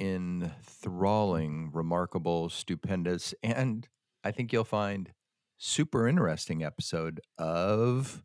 [0.00, 3.88] enthralling, remarkable, stupendous, and
[4.24, 5.12] I think you'll find
[5.58, 8.22] super interesting episode of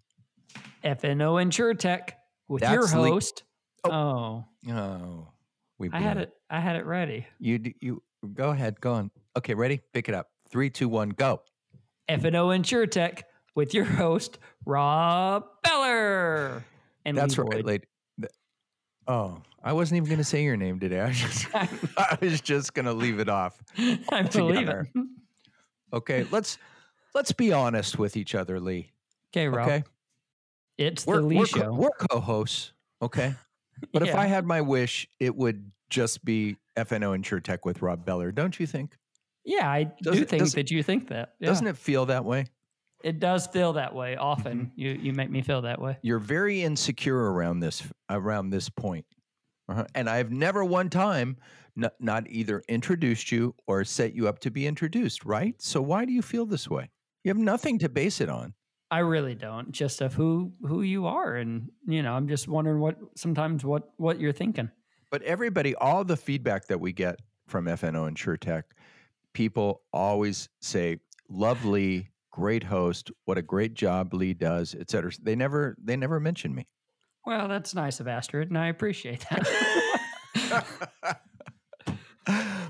[0.83, 2.11] FNO InsurTech
[2.47, 3.43] with That's your Le- host.
[3.83, 3.91] Oh.
[3.91, 5.27] oh, Oh,
[5.79, 6.33] we I had it.
[6.49, 7.25] I had it ready.
[7.39, 8.03] You you
[8.33, 9.11] go ahead, go on.
[9.37, 9.81] Okay, ready?
[9.93, 10.27] Pick it up.
[10.49, 11.41] Three, two, one, go.
[12.09, 13.23] FNO InsurTech
[13.55, 16.63] with your host Rob Beller.
[17.05, 17.85] And That's Lee right, lady.
[19.11, 21.01] Oh, I wasn't even going to say your name today.
[21.01, 21.47] I, was just,
[21.97, 23.61] I was just going to leave it off.
[24.09, 24.87] I believe it.
[25.93, 26.57] Okay, let's
[27.13, 28.91] let's be honest with each other, Lee.
[29.33, 29.67] Okay, Rob.
[29.67, 29.83] Okay,
[30.77, 31.61] It's we're the Lee we're, show.
[31.63, 32.71] co- we're co-hosts.
[33.01, 33.33] Okay,
[33.91, 38.31] but if I had my wish, it would just be FNO InsurTech with Rob Beller.
[38.31, 38.95] Don't you think?
[39.43, 41.33] yeah, I Does do it- think that you think that.
[41.39, 41.47] Yeah.
[41.49, 42.45] Doesn't it feel that way?
[43.03, 44.59] It does feel that way often.
[44.59, 44.79] Mm-hmm.
[44.79, 45.97] You you make me feel that way.
[46.01, 49.05] You're very insecure around this around this point.
[49.69, 49.85] Uh-huh.
[49.95, 51.37] And I've never one time
[51.75, 55.55] not, not either introduced you or set you up to be introduced, right?
[55.61, 56.89] So why do you feel this way?
[57.23, 58.53] You have nothing to base it on.
[58.89, 59.71] I really don't.
[59.71, 63.89] Just of who who you are, and you know, I'm just wondering what sometimes what
[63.97, 64.69] what you're thinking.
[65.09, 68.63] But everybody, all the feedback that we get from FNO InsurTech,
[69.33, 70.99] people always say,
[71.29, 75.11] "Love Lee, great host, what a great job Lee does," et cetera.
[75.21, 76.67] They never, they never mention me.
[77.25, 79.47] Well, that's nice of Astrid, and I appreciate that.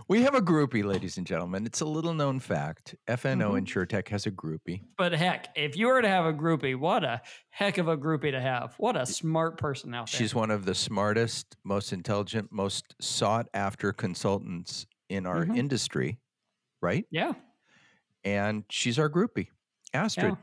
[0.07, 1.65] we have a groupie, ladies and gentlemen.
[1.65, 2.95] It's a little known fact.
[3.07, 3.61] FNO Mhm.
[3.61, 4.83] InsurTech has a groupie.
[4.97, 8.31] but heck, if you were to have a groupie, what a heck of a groupie
[8.31, 8.75] to have.
[8.77, 10.19] What a smart person out there.
[10.19, 15.57] She's one of the smartest, most intelligent, most sought after consultants in our Mhm.
[15.57, 16.19] industry,
[16.81, 17.05] right?
[17.11, 17.33] yeah,
[18.23, 19.47] And she's our groupie.
[19.93, 20.37] Astrid,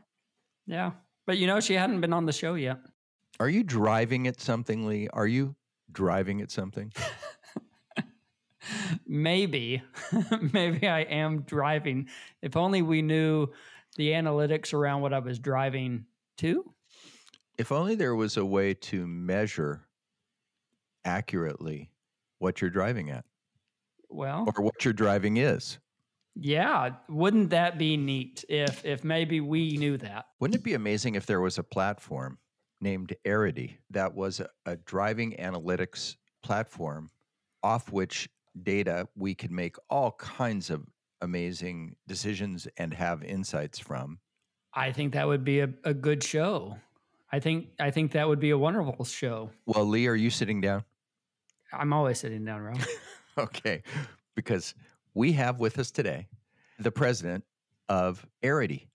[0.66, 0.91] yeah, yeah.
[1.27, 2.78] But you know, she hadn't been on the show yet.
[3.41, 5.09] are you driving at something, Lee?
[5.12, 5.56] Are you
[5.93, 6.93] driving at something?
[9.06, 9.83] Maybe,
[10.53, 12.09] maybe I am driving.
[12.43, 13.49] If only we knew
[13.97, 16.05] the analytics around what I was driving
[16.38, 16.75] to.
[17.56, 19.87] if only there was a way to measure
[21.06, 21.91] accurately
[22.41, 23.25] what you're driving at
[24.11, 25.78] Well, or what your driving is.
[26.41, 30.26] Yeah, wouldn't that be neat if if maybe we knew that?
[30.41, 32.38] Wouldn't it be amazing if there was a platform
[32.81, 37.10] named Arity that was a, a driving analytics platform
[37.62, 38.28] off which
[38.62, 40.87] data we could make all kinds of
[41.21, 44.20] amazing decisions and have insights from?
[44.72, 46.76] I think that would be a, a good show.
[47.32, 49.50] I think I think that would be a wonderful show.
[49.66, 50.84] Well, Lee, are you sitting down?
[51.72, 52.81] I'm always sitting down, Rob.
[53.38, 53.84] Okay,
[54.34, 54.75] because
[55.19, 56.29] we have with us today
[56.79, 57.43] the president
[57.89, 58.87] of Arity,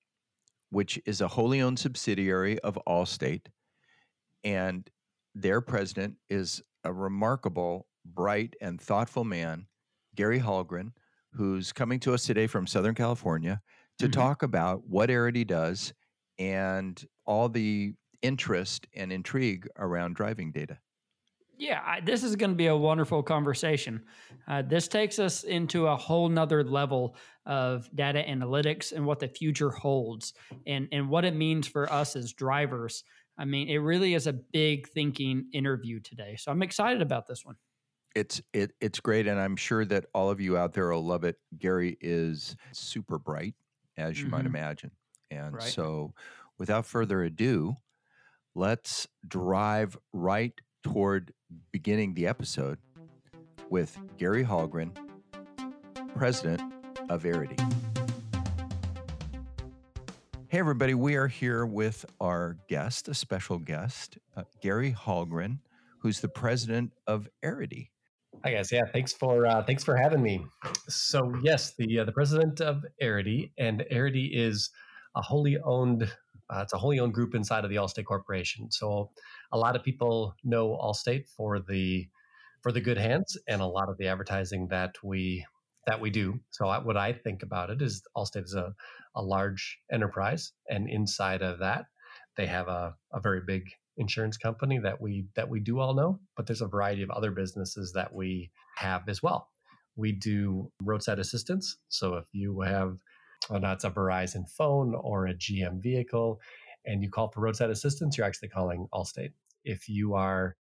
[0.69, 3.47] which is a wholly owned subsidiary of Allstate.
[4.45, 4.89] And
[5.35, 9.67] their president is a remarkable, bright, and thoughtful man,
[10.15, 10.93] Gary Hallgren,
[11.33, 13.61] who's coming to us today from Southern California
[13.99, 14.13] to Mhm.
[14.13, 15.93] talk about what Arity does
[16.39, 20.79] and all the interest and intrigue around driving data.
[21.57, 24.05] Yeah, I, this is going to be a wonderful conversation.
[24.47, 27.15] Uh, this takes us into a whole nother level
[27.45, 30.33] of data analytics and what the future holds
[30.65, 33.03] and, and what it means for us as drivers.
[33.37, 36.35] I mean, it really is a big thinking interview today.
[36.37, 37.55] So I'm excited about this one.
[38.15, 41.23] It's it it's great, and I'm sure that all of you out there will love
[41.23, 41.37] it.
[41.57, 43.55] Gary is super bright,
[43.97, 44.45] as you might Mhm.
[44.45, 44.91] imagine,
[45.31, 45.73] and Right.
[45.73, 46.13] so
[46.59, 47.75] without further ado,
[48.55, 51.33] let's drive right toward
[51.71, 52.77] beginning the episode
[53.69, 54.91] with Gary Hallgren,
[56.15, 56.61] president
[57.09, 57.59] of Arity.
[60.47, 65.57] Hey, everybody, we are here with our guest, a special guest, uh, Gary Hallgren,
[65.97, 67.89] who's the president of Arity.
[68.43, 70.45] Hi guys, yeah, thanks for uh, thanks for having me.
[70.89, 74.69] So yes, the uh, the president of Arity, and Arity is
[75.15, 76.11] a wholly owned.
[76.49, 78.71] Uh, it's a wholly owned group inside of the Allstate Corporation.
[78.71, 79.11] So
[79.51, 82.07] a lot of people know Allstate for the
[82.61, 85.45] for the good hands and a lot of the advertising that we
[85.85, 86.39] that we do.
[86.51, 88.73] So I, what I think about it is Allstate is a,
[89.15, 91.85] a large enterprise, and inside of that,
[92.37, 93.63] they have a, a very big
[93.97, 97.31] insurance company that we that we do all know, but there's a variety of other
[97.31, 99.49] businesses that we have as well.
[99.95, 101.77] We do roadside assistance.
[101.89, 102.97] So if you have,
[103.49, 106.39] well, that's a Verizon phone or a GM vehicle,
[106.85, 109.33] and you call for roadside assistance, you're actually calling Allstate.
[109.63, 110.55] If you are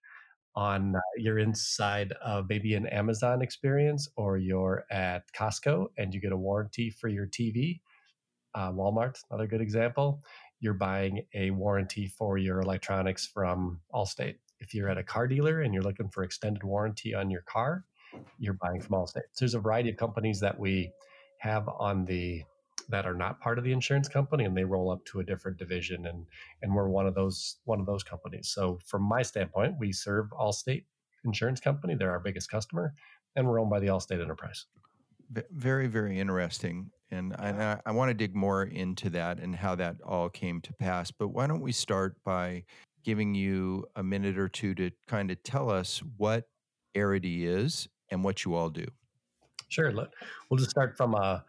[0.54, 6.20] on uh, you're inside of maybe an Amazon experience or you're at Costco and you
[6.20, 7.80] get a warranty for your TV,
[8.54, 10.22] uh, Walmart, another good example.
[10.60, 14.36] You're buying a warranty for your electronics from Allstate.
[14.60, 17.84] If you're at a car dealer and you're looking for extended warranty on your car,
[18.38, 19.22] you're buying from Allstate.
[19.32, 20.92] So there's a variety of companies that we
[21.38, 22.44] have on the
[22.88, 25.58] that are not part of the insurance company and they roll up to a different
[25.58, 26.26] division and
[26.62, 28.48] and we're one of those one of those companies.
[28.48, 30.84] So from my standpoint, we serve Allstate
[31.24, 31.94] Insurance Company.
[31.94, 32.94] They're our biggest customer
[33.36, 34.66] and we're owned by the Allstate Enterprise.
[35.50, 36.90] Very, very interesting.
[37.10, 40.72] And I, I want to dig more into that and how that all came to
[40.74, 41.10] pass.
[41.10, 42.64] But why don't we start by
[43.04, 46.44] giving you a minute or two to kind of tell us what
[46.94, 48.86] Arity is and what you all do?
[49.68, 49.90] Sure.
[49.90, 51.44] We'll just start from a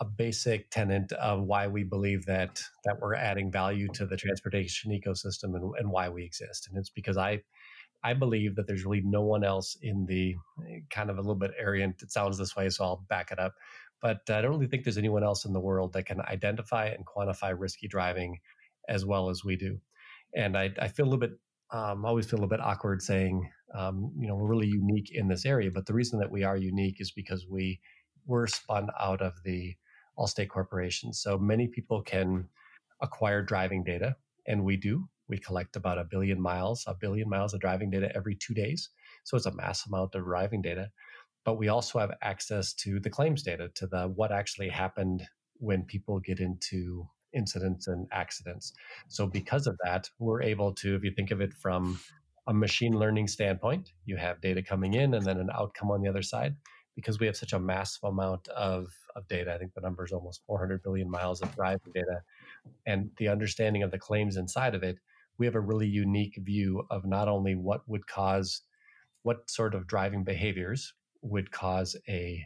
[0.00, 4.92] a basic tenet of why we believe that that we're adding value to the transportation
[4.92, 6.68] ecosystem and, and why we exist.
[6.68, 7.42] And it's because I
[8.02, 10.36] I believe that there's really no one else in the
[10.68, 12.02] eh, kind of a little bit arrogant.
[12.02, 13.54] It sounds this way, so I'll back it up.
[14.00, 17.04] But I don't really think there's anyone else in the world that can identify and
[17.04, 18.38] quantify risky driving
[18.88, 19.80] as well as we do.
[20.34, 21.32] And I, I feel a little bit,
[21.72, 25.26] um, always feel a little bit awkward saying, um, you know, we're really unique in
[25.26, 25.70] this area.
[25.72, 27.80] But the reason that we are unique is because we
[28.26, 29.74] were spun out of the
[30.18, 31.12] Allstate Corporation.
[31.12, 32.48] So many people can
[33.00, 34.16] acquire driving data,
[34.46, 35.08] and we do.
[35.28, 38.88] We collect about a billion miles, a billion miles of driving data every two days.
[39.24, 40.90] So it's a mass amount of driving data.
[41.44, 45.22] But we also have access to the claims data, to the what actually happened
[45.54, 48.72] when people get into incidents and accidents.
[49.08, 52.00] So because of that, we're able to, if you think of it from
[52.46, 56.08] a machine learning standpoint, you have data coming in and then an outcome on the
[56.08, 56.56] other side
[56.96, 58.86] because we have such a massive amount of,
[59.18, 59.52] of data.
[59.54, 62.22] I think the number is almost 400 billion miles of driving data.
[62.86, 64.98] And the understanding of the claims inside of it,
[65.38, 68.62] we have a really unique view of not only what would cause,
[69.22, 72.44] what sort of driving behaviors would cause a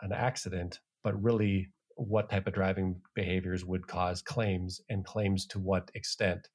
[0.00, 5.58] an accident, but really what type of driving behaviors would cause claims and claims to
[5.58, 6.48] what extent.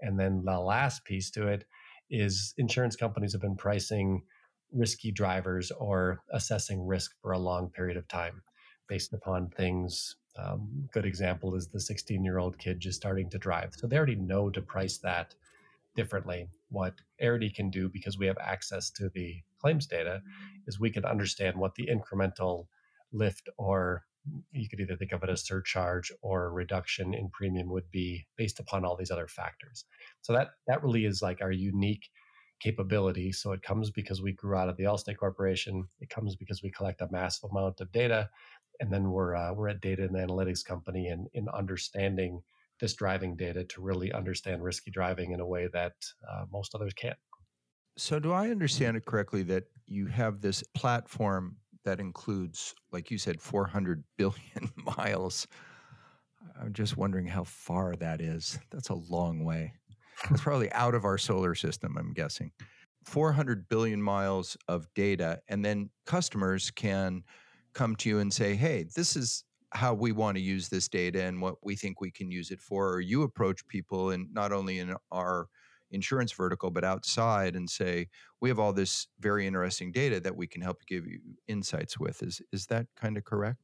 [0.00, 1.64] And then the last piece to it
[2.10, 4.22] is insurance companies have been pricing
[4.72, 8.42] risky drivers or assessing risk for a long period of time
[8.88, 10.16] based upon things.
[10.36, 13.72] Um, good example is the 16 year old kid just starting to drive.
[13.76, 15.34] So they already know to price that
[15.94, 16.48] differently.
[16.70, 20.22] What Arity can do, because we have access to the claims data,
[20.66, 22.66] is we can understand what the incremental
[23.12, 24.04] lift or
[24.52, 28.58] you could either think of it as surcharge or reduction in premium would be based
[28.58, 29.84] upon all these other factors.
[30.22, 32.08] So that that really is like our unique
[32.60, 33.32] capability.
[33.32, 35.86] So it comes because we grew out of the Allstate Corporation.
[36.00, 38.30] It comes because we collect a massive amount of data,
[38.80, 42.42] and then we're uh, we're a data and analytics company and in understanding
[42.80, 45.92] this driving data to really understand risky driving in a way that
[46.30, 47.16] uh, most others can't.
[47.96, 53.18] So, do I understand it correctly that you have this platform that includes, like you
[53.18, 55.46] said, 400 billion miles?
[56.60, 58.58] I'm just wondering how far that is.
[58.70, 59.72] That's a long way.
[60.28, 62.52] That's probably out of our solar system, I'm guessing.
[63.04, 65.40] 400 billion miles of data.
[65.48, 67.22] And then customers can
[67.74, 71.22] come to you and say, hey, this is how we want to use this data
[71.24, 72.94] and what we think we can use it for.
[72.94, 75.48] Or you approach people and not only in our
[75.90, 78.08] insurance vertical, but outside and say,
[78.40, 82.22] we have all this very interesting data that we can help give you insights with.
[82.22, 83.58] Is is that kind of correct?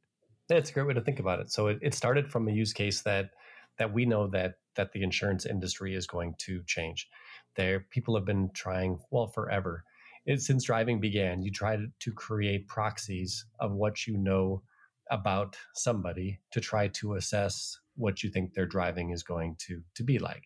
[0.47, 1.51] That's a great way to think about it.
[1.51, 3.29] So it, it started from a use case that
[3.77, 7.07] that we know that that the insurance industry is going to change.
[7.55, 9.83] There, people have been trying well forever.
[10.25, 14.61] It, since driving began, you try to, create proxies of what you know
[15.09, 20.03] about somebody to try to assess what you think their driving is going to to
[20.03, 20.43] be like.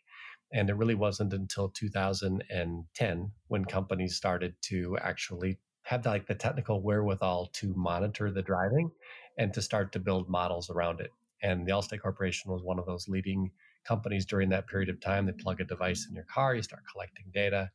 [0.53, 6.81] And it really wasn't until 2010 when companies started to actually have like the technical
[6.81, 8.89] wherewithal to monitor the driving
[9.37, 11.11] and to start to build models around it.
[11.43, 13.51] And the Allstate Corporation was one of those leading
[13.85, 15.25] companies during that period of time.
[15.25, 17.69] They plug a device in your car, you start collecting data,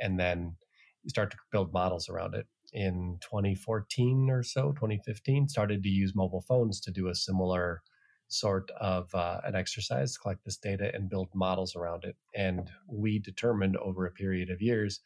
[0.00, 0.56] and then
[1.04, 2.46] you start to build models around it.
[2.72, 7.82] In 2014 or so, 2015, started to use mobile phones to do a similar
[8.28, 12.16] sort of uh, an exercise, collect this data and build models around it.
[12.34, 15.00] And we determined over a period of years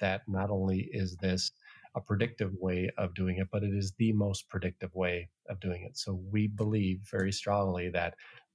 [0.00, 1.52] that not only is this
[1.94, 5.84] a predictive way of doing it, but it is the most predictive way of doing
[5.84, 5.96] it.
[5.98, 8.14] So we believe very strongly that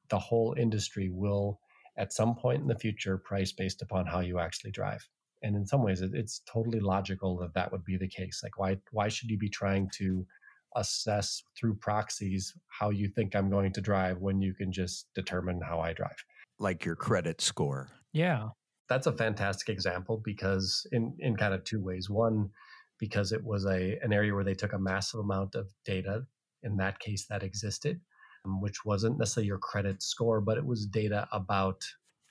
[0.09, 1.59] the whole industry will,
[1.97, 5.07] at some point in the future, price based upon how you actually drive.
[5.44, 8.41] And in some ways, it's totally logical that that would be the case.
[8.44, 10.25] Like, why why should you be trying to
[10.77, 15.60] assess through proxies how you think I'm going to drive when you can just determine
[15.62, 16.24] how I drive.
[16.60, 17.89] Like your credit score.
[18.13, 18.50] Yeah.
[18.89, 22.10] That's a fantastic example because in, in kind of two ways.
[22.10, 22.50] One,
[23.00, 26.25] because it was a an area where they took a massive amount of data
[26.63, 28.00] in that case that existed,
[28.46, 31.84] um, which wasn't necessarily your credit score, but it was data about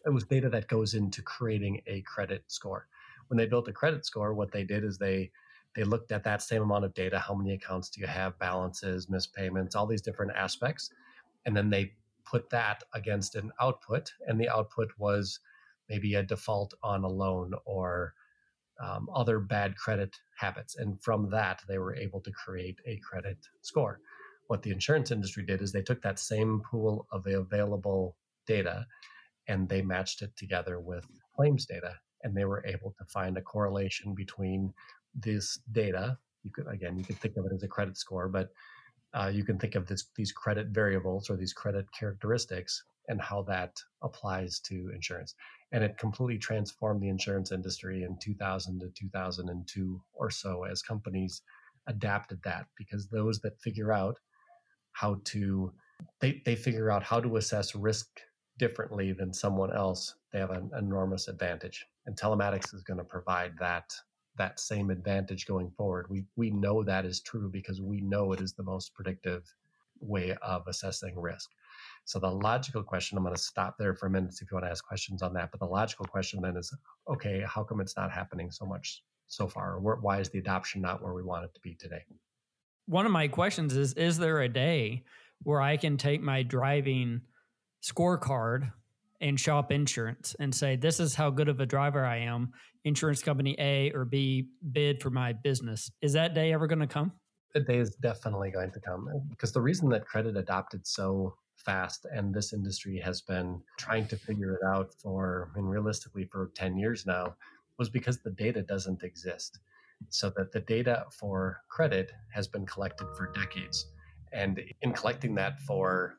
[0.06, 2.86] it was data that goes into creating a credit score.
[3.28, 5.30] When they built a credit score, what they did is they
[5.74, 7.18] they looked at that same amount of data.
[7.18, 8.38] How many accounts do you have?
[8.38, 10.90] Balances, missed payments, all these different aspects.
[11.44, 11.92] And then they
[12.24, 14.10] put that against an output.
[14.26, 15.38] And the output was
[15.90, 18.14] maybe a default on a loan or
[18.82, 20.76] um, other bad credit habits.
[20.76, 24.00] And from that, they were able to create a credit score.
[24.48, 28.16] What the insurance industry did is they took that same pool of available
[28.46, 28.86] data
[29.48, 31.96] and they matched it together with claims data.
[32.26, 34.74] And they were able to find a correlation between
[35.14, 36.18] this data.
[36.42, 38.50] You could again, you could think of it as a credit score, but
[39.14, 43.42] uh, you can think of this, these credit variables or these credit characteristics and how
[43.42, 45.34] that applies to insurance.
[45.72, 51.42] And it completely transformed the insurance industry in 2000 to 2002 or so as companies
[51.86, 54.18] adapted that because those that figure out
[54.92, 55.72] how to
[56.20, 58.08] they, they figure out how to assess risk
[58.58, 63.52] differently than someone else they have an enormous advantage and telematics is going to provide
[63.58, 63.90] that
[64.36, 66.10] that same advantage going forward.
[66.10, 69.42] We we know that is true because we know it is the most predictive
[69.98, 71.48] way of assessing risk.
[72.04, 74.66] So the logical question, I'm going to stop there for a minute, if you want
[74.66, 75.52] to ask questions on that.
[75.52, 76.70] But the logical question then is,
[77.08, 79.80] okay, how come it's not happening so much so far?
[79.80, 82.04] why is the adoption not where we want it to be today?
[82.84, 85.04] One of my questions is: Is there a day
[85.44, 87.22] where I can take my driving
[87.82, 88.70] scorecard
[89.20, 92.52] and shop insurance and say, this is how good of a driver I am,
[92.84, 95.90] insurance company A or B bid for my business.
[96.02, 97.12] Is that day ever going to come?
[97.54, 102.06] The day is definitely going to come because the reason that credit adopted so fast
[102.12, 106.76] and this industry has been trying to figure it out for, mean, realistically for 10
[106.76, 107.34] years now
[107.78, 109.58] was because the data doesn't exist.
[110.10, 113.86] So that the data for credit has been collected for decades.
[114.32, 116.18] And in collecting that for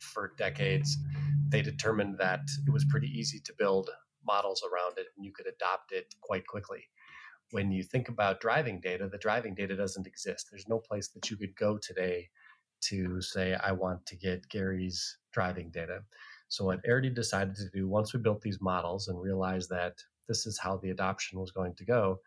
[0.00, 0.96] for decades,
[1.48, 3.90] they determined that it was pretty easy to build
[4.26, 6.88] models around it and you could adopt it quite quickly.
[7.52, 10.48] When you think about driving data, the driving data doesn't exist.
[10.50, 12.28] There's no place that you could go today
[12.82, 16.00] to say, I want to get Gary's driving data.
[16.48, 19.94] So, what Arity decided to do once we built these models and realized that
[20.28, 22.20] this is how the adoption was going to go,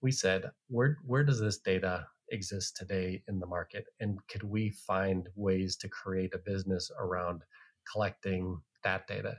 [0.00, 3.86] we said, where, where does this data exist today in the market?
[4.00, 7.42] And could we find ways to create a business around
[7.90, 9.36] collecting that data?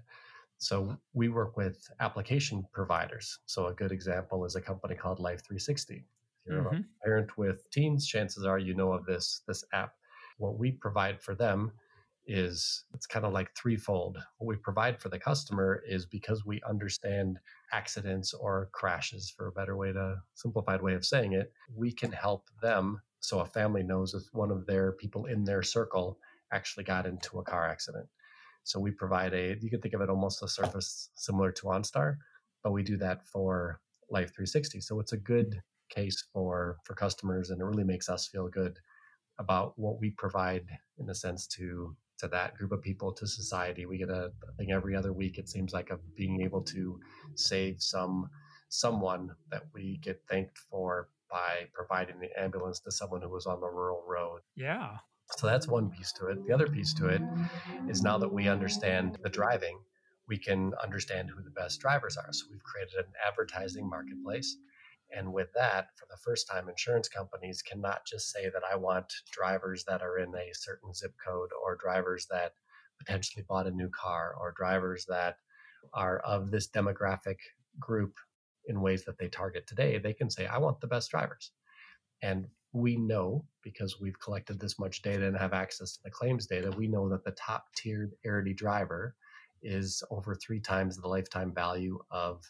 [0.59, 3.39] So we work with application providers.
[3.45, 5.95] So a good example is a company called Life 360.
[6.45, 6.75] If you're mm-hmm.
[6.75, 9.93] a parent with teens, chances are you know of this this app.
[10.37, 11.71] What we provide for them
[12.29, 14.17] is it's kind of like threefold.
[14.37, 17.39] What we provide for the customer is because we understand
[17.73, 22.11] accidents or crashes, for a better way to simplified way of saying it, we can
[22.11, 23.01] help them.
[23.19, 26.19] So a family knows if one of their people in their circle
[26.53, 28.07] actually got into a car accident.
[28.63, 32.17] So we provide a, you can think of it almost a service similar to OnStar,
[32.63, 33.81] but we do that for
[34.11, 34.81] Life 360.
[34.81, 35.95] So it's a good mm.
[35.95, 38.77] case for for customers, and it really makes us feel good
[39.39, 40.67] about what we provide
[40.97, 43.85] in a sense to to that group of people to society.
[43.85, 45.37] We get a thing every other week.
[45.37, 46.99] It seems like of being able to
[47.35, 48.29] save some
[48.69, 53.59] someone that we get thanked for by providing the ambulance to someone who was on
[53.59, 54.41] the rural road.
[54.55, 54.97] Yeah.
[55.37, 56.45] So that's one piece to it.
[56.45, 57.21] The other piece to it
[57.87, 59.79] is now that we understand the driving,
[60.27, 62.31] we can understand who the best drivers are.
[62.31, 64.57] So we've created an advertising marketplace
[65.15, 69.11] and with that, for the first time, insurance companies cannot just say that I want
[69.31, 72.53] drivers that are in a certain zip code or drivers that
[72.99, 75.37] potentially bought a new car or drivers that
[75.93, 77.37] are of this demographic
[77.79, 78.17] group
[78.65, 79.97] in ways that they target today.
[79.97, 81.51] They can say, I want the best drivers.
[82.21, 86.45] And we know because we've collected this much data and have access to the claims
[86.45, 89.15] data, we know that the top tiered Arity driver
[89.63, 92.43] is over three times the lifetime value of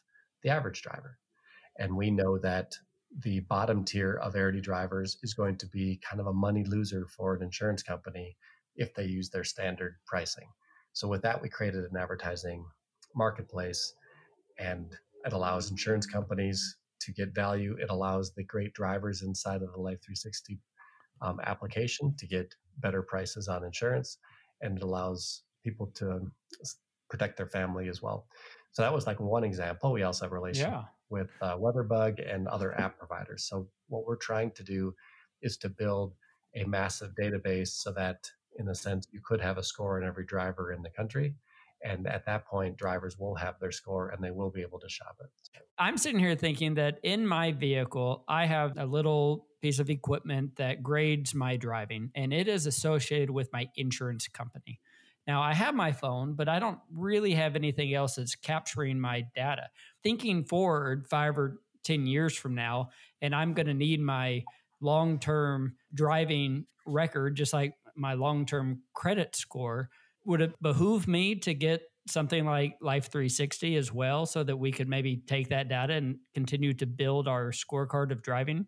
[0.44, 1.18] the average driver.
[1.79, 2.74] And we know that
[3.24, 7.07] the bottom tier of Arity drivers is going to be kind of a money loser
[7.17, 8.36] for an insurance company
[8.75, 10.48] if they use their standard pricing.
[10.93, 12.65] So with that, we created an advertising
[13.15, 13.93] marketplace
[14.59, 14.95] and
[15.25, 17.75] it allows insurance companies to get value.
[17.79, 20.59] It allows the great drivers inside of the Life 360
[21.21, 24.17] um, application to get better prices on insurance.
[24.62, 26.21] And it allows people to
[27.10, 28.28] protect their family as well.
[28.72, 29.92] So that was like one example.
[29.92, 33.44] We also have a relationship yeah with uh, WeatherBug and other app providers.
[33.44, 34.94] So what we're trying to do
[35.42, 36.13] is to build
[36.56, 40.25] a massive database so that in a sense you could have a score in every
[40.25, 41.36] driver in the country
[41.84, 44.89] and at that point drivers will have their score and they will be able to
[44.89, 45.30] shop it
[45.78, 50.56] i'm sitting here thinking that in my vehicle i have a little piece of equipment
[50.56, 54.80] that grades my driving and it is associated with my insurance company
[55.29, 59.24] now i have my phone but i don't really have anything else that's capturing my
[59.36, 59.67] data
[60.03, 62.89] thinking forward five or ten years from now
[63.21, 64.43] and i'm going to need my
[64.81, 69.89] long-term driving record just like my long-term credit score
[70.25, 74.71] would it behoove me to get something like Life 360 as well so that we
[74.71, 78.65] could maybe take that data and continue to build our scorecard of driving?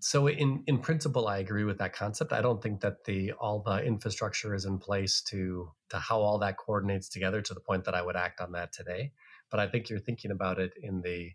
[0.00, 2.32] So in in principle I agree with that concept.
[2.32, 6.38] I don't think that the all the infrastructure is in place to to how all
[6.38, 9.12] that coordinates together to the point that I would act on that today.
[9.50, 11.32] But I think you're thinking about it in the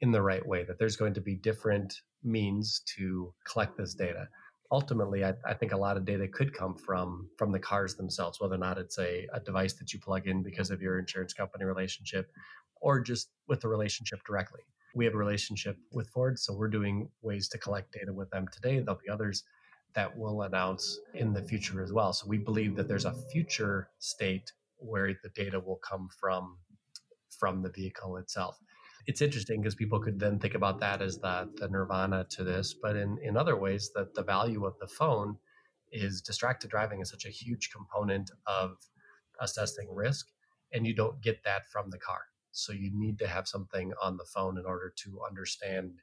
[0.00, 4.28] in the right way that there's going to be different means to collect this data
[4.70, 8.40] ultimately I, I, think a lot of data could come from from the cars themselves
[8.40, 11.32] whether or not it's a, a device that you plug in because of your insurance
[11.32, 12.30] company relationship
[12.80, 14.60] or just with the relationship directly
[14.96, 18.46] we have a relationship with ford so we're doing ways to collect data with them
[18.52, 19.44] today there'll be others
[19.94, 23.90] that we'll announce in the future as well so we believe that there's a future
[23.98, 26.58] state where the data will come from
[27.30, 28.58] from the vehicle itself
[29.06, 32.74] it's interesting because people could then think about that as the, the nirvana to this.
[32.74, 35.36] But in, in other ways, that the value of the phone
[35.92, 38.76] is distracted driving is such a huge component of
[39.40, 40.26] assessing risk,
[40.72, 42.22] and you don't get that from the car.
[42.56, 46.00] So you need to have something on the phone in order to understand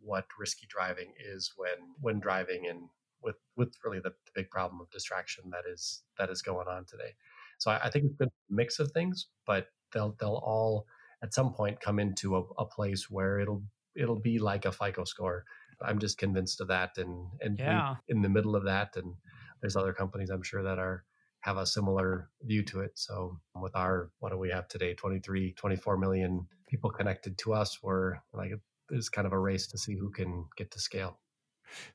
[0.00, 2.88] what risky driving is when when driving and
[3.22, 6.84] with with really the, the big problem of distraction that is that is going on
[6.86, 7.14] today.
[7.58, 10.86] So I, I think it's been a mix of things, but they'll they'll all
[11.22, 13.62] at some point come into a, a place where it'll
[13.94, 15.44] it'll be like a FICO score.
[15.82, 17.96] I'm just convinced of that, and and yeah.
[18.08, 19.14] in the middle of that, and
[19.60, 21.04] there's other companies I'm sure that are
[21.40, 22.92] have a similar view to it.
[22.94, 24.94] So with our what do we have today?
[24.94, 27.78] 23, 24 million people connected to us.
[27.82, 28.52] We're like
[28.90, 31.18] it's kind of a race to see who can get to scale.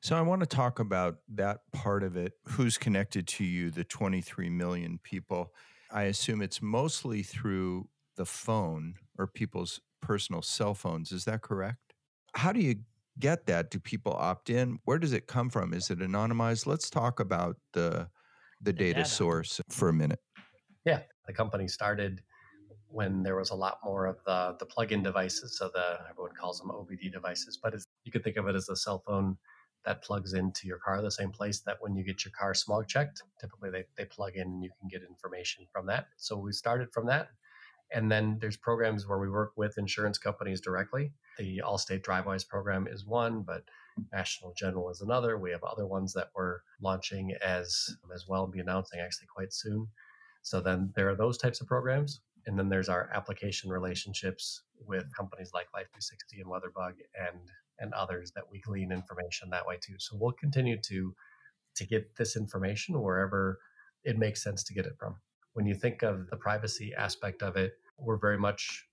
[0.00, 2.32] So I want to talk about that part of it.
[2.48, 3.70] Who's connected to you?
[3.70, 5.52] The 23 million people.
[5.90, 11.12] I assume it's mostly through the phone or people's personal cell phones.
[11.12, 11.94] Is that correct?
[12.34, 12.76] How do you
[13.18, 13.70] get that?
[13.70, 14.78] Do people opt in?
[14.84, 15.72] Where does it come from?
[15.72, 16.66] Is it anonymized?
[16.66, 18.08] Let's talk about the
[18.60, 19.08] the data, data.
[19.08, 20.20] source for a minute.
[20.84, 22.22] Yeah, the company started
[22.88, 25.58] when there was a lot more of the the plug-in devices.
[25.58, 28.76] So the everyone calls them OBD devices, but you could think of it as a
[28.76, 29.36] cell phone
[29.86, 32.88] that plugs into your car, the same place that when you get your car smog
[32.88, 36.08] checked, typically they, they plug in and you can get information from that.
[36.16, 37.28] So we started from that.
[37.92, 41.12] And then there's programs where we work with insurance companies directly.
[41.38, 43.62] The Allstate Drivewise program is one, but
[44.12, 45.38] National General is another.
[45.38, 49.28] We have other ones that we're launching as um, as well and be announcing actually
[49.34, 49.86] quite soon.
[50.42, 52.20] So then there are those types of programs.
[52.46, 57.40] And then there's our application relationships with companies like Life 360 and WeatherBug and
[57.78, 59.96] and others that we glean information that way too.
[59.98, 61.14] So we'll continue to
[61.74, 63.58] to get this information wherever
[64.04, 65.16] it makes sense to get it from
[65.56, 68.86] when you think of the privacy aspect of it, we're very much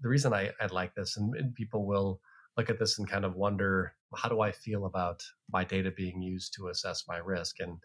[0.00, 2.20] the reason I, I like this, and, and people will
[2.56, 6.22] look at this and kind of wonder, how do I feel about my data being
[6.22, 7.60] used to assess my risk?
[7.60, 7.78] And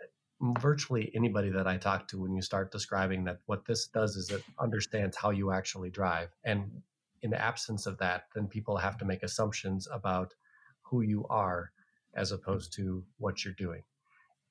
[0.00, 4.16] uh, virtually anybody that I talk to, when you start describing that, what this does
[4.16, 6.28] is it understands how you actually drive.
[6.44, 6.82] And
[7.22, 10.34] in the absence of that, then people have to make assumptions about
[10.82, 11.72] who you are
[12.14, 13.82] as opposed to what you're doing.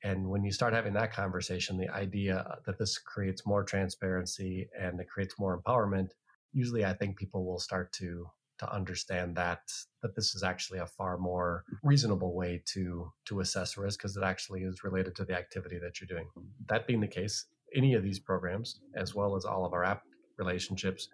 [0.04, 5.00] And when you start having that conversation, the idea that this creates more transparency and
[5.00, 6.10] it creates more empowerment,
[6.54, 8.28] usually I think people will start to
[8.62, 9.62] to understand that
[10.04, 14.24] that this is actually a far more reasonable way to to assess risk because it
[14.24, 16.28] actually is related to the activity that you're doing.
[16.70, 17.46] That being the case,
[17.76, 20.04] any of these programs, as well as all of our app
[20.38, 21.10] relationships,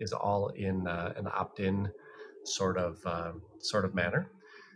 [0.00, 1.88] is all in uh, an opt-in
[2.44, 4.32] sort of um, sort of manner.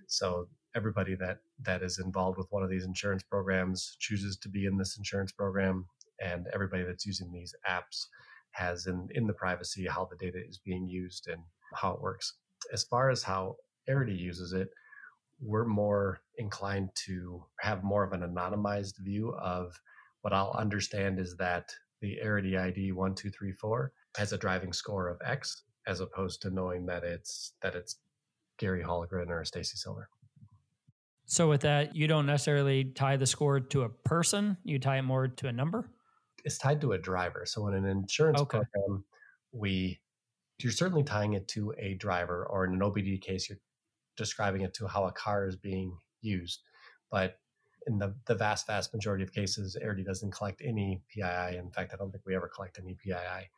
[0.06, 4.66] So everybody that that is involved with one of these insurance programs chooses to be
[4.66, 5.86] in this insurance program
[6.20, 8.06] and everybody that's using these apps
[8.52, 11.42] has in in the privacy how the data is being used and
[11.74, 12.34] how it works
[12.72, 13.56] as far as how
[13.88, 14.70] Arity uses it
[15.42, 19.78] we're more inclined to have more of an anonymized view of
[20.22, 25.64] what I'll understand is that the Arity ID 1234 has a driving score of X
[25.86, 27.96] as opposed to knowing that it's that it's
[28.58, 30.08] Gary Hallgren or Stacy Silver.
[31.24, 35.02] So with that, you don't necessarily tie the score to a person; you tie it
[35.02, 35.90] more to a number.
[36.44, 37.44] It's tied to a driver.
[37.46, 38.58] So in an insurance okay.
[38.58, 39.04] program,
[39.52, 40.00] we
[40.62, 43.58] you're certainly tying it to a driver, or in an OBD case, you're
[44.16, 46.60] describing it to how a car is being used.
[47.10, 47.38] But
[47.86, 51.56] in the, the vast, vast majority of cases, Arity doesn't collect any PII.
[51.56, 53.50] In fact, I don't think we ever collect any PII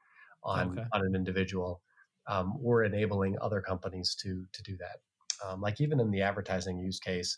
[0.42, 0.86] on, okay.
[0.92, 1.82] on an individual.
[2.26, 5.00] Um, we're enabling other companies to to do that.
[5.46, 7.36] Um, like even in the advertising use case,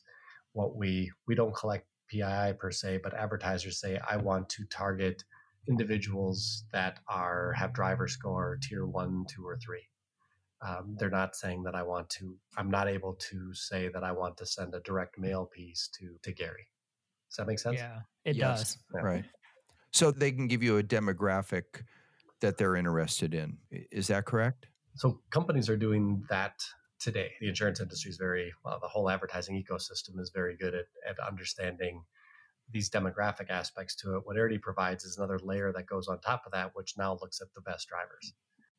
[0.53, 5.25] what we we don't collect PII per se, but advertisers say, I want to target
[5.69, 9.87] individuals that are have driver score tier one, two, or three.
[10.67, 12.37] Um, they're not saying that I want to.
[12.57, 16.17] I'm not able to say that I want to send a direct mail piece to
[16.23, 16.69] to Gary.
[17.29, 17.79] Does that make sense?
[17.79, 18.59] Yeah, it yes.
[18.59, 18.79] does.
[18.95, 19.01] Yeah.
[19.01, 19.25] Right.
[19.93, 21.83] So they can give you a demographic
[22.41, 23.59] that they're interested in.
[23.71, 24.67] Is that correct?
[24.95, 26.63] So companies are doing that
[26.99, 27.33] today.
[27.41, 31.19] The insurance industry is very well, the whole advertising ecosystem is very good at, at
[31.27, 32.03] understanding
[32.71, 34.23] these demographic aspects to it.
[34.25, 37.41] What Arity provides is another layer that goes on top of that, which now looks
[37.41, 38.35] at the best drivers.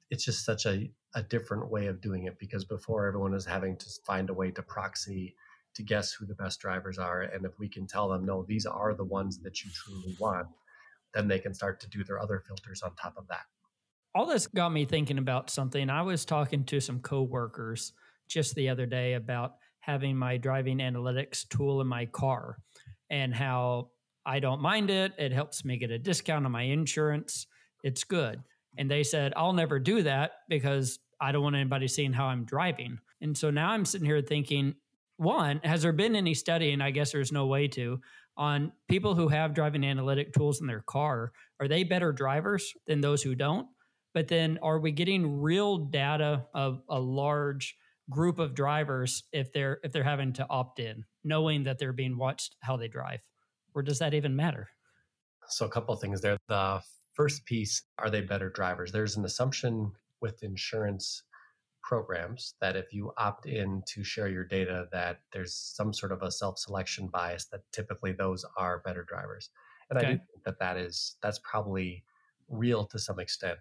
[0.09, 3.77] It's just such a, a different way of doing it because before everyone is having
[3.77, 5.35] to find a way to proxy
[5.75, 7.21] to guess who the best drivers are.
[7.21, 10.47] And if we can tell them, no, these are the ones that you truly want,
[11.13, 13.45] then they can start to do their other filters on top of that.
[14.15, 15.89] All this got me thinking about something.
[15.89, 17.93] I was talking to some coworkers
[18.27, 22.57] just the other day about having my driving analytics tool in my car
[23.09, 23.89] and how
[24.25, 25.13] I don't mind it.
[25.17, 27.47] It helps me get a discount on my insurance.
[27.83, 28.43] It's good.
[28.77, 32.45] And they said, I'll never do that because I don't want anybody seeing how I'm
[32.45, 32.99] driving.
[33.21, 34.75] And so now I'm sitting here thinking,
[35.17, 37.99] one, has there been any study, and I guess there's no way to,
[38.37, 41.31] on people who have driving analytic tools in their car?
[41.59, 43.67] Are they better drivers than those who don't?
[44.13, 47.75] But then are we getting real data of a large
[48.09, 52.17] group of drivers if they're if they're having to opt in, knowing that they're being
[52.17, 53.21] watched how they drive?
[53.75, 54.69] Or does that even matter?
[55.47, 56.37] So a couple of things there.
[56.47, 56.81] The
[57.13, 58.91] first piece, are they better drivers?
[58.91, 61.23] There's an assumption with insurance
[61.83, 66.21] programs that if you opt in to share your data that there's some sort of
[66.21, 69.51] a self-selection bias that typically those are better drivers
[69.89, 70.07] and okay.
[70.07, 72.03] i do think that that is that's probably
[72.49, 73.57] real to some extent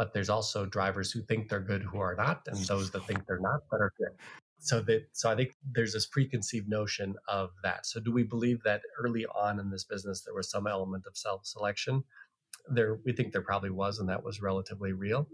[0.00, 3.20] but there's also drivers who think they're good who are not, and those that think
[3.26, 4.16] they're not that are good.
[4.60, 7.86] So that so I think there's this preconceived notion of that.
[7.86, 11.16] So do we believe that early on in this business there was some element of
[11.16, 12.04] self-selection?
[12.68, 15.26] There we think there probably was, and that was relatively real.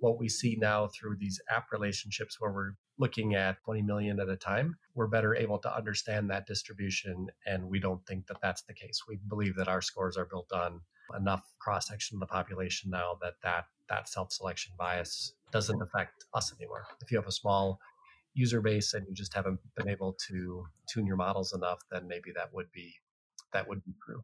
[0.00, 4.28] What we see now through these app relationships where we're looking at 20 million at
[4.28, 7.26] a time, we're better able to understand that distribution.
[7.46, 9.02] And we don't think that that's the case.
[9.08, 10.80] We believe that our scores are built on
[11.16, 15.82] enough cross section of the population now that that that self-selection bias doesn't mm.
[15.82, 16.84] affect us anymore.
[17.00, 17.80] If you have a small
[18.34, 22.30] user base and you just haven't been able to tune your models enough, then maybe
[22.34, 22.94] that would be
[23.52, 24.22] that would be true.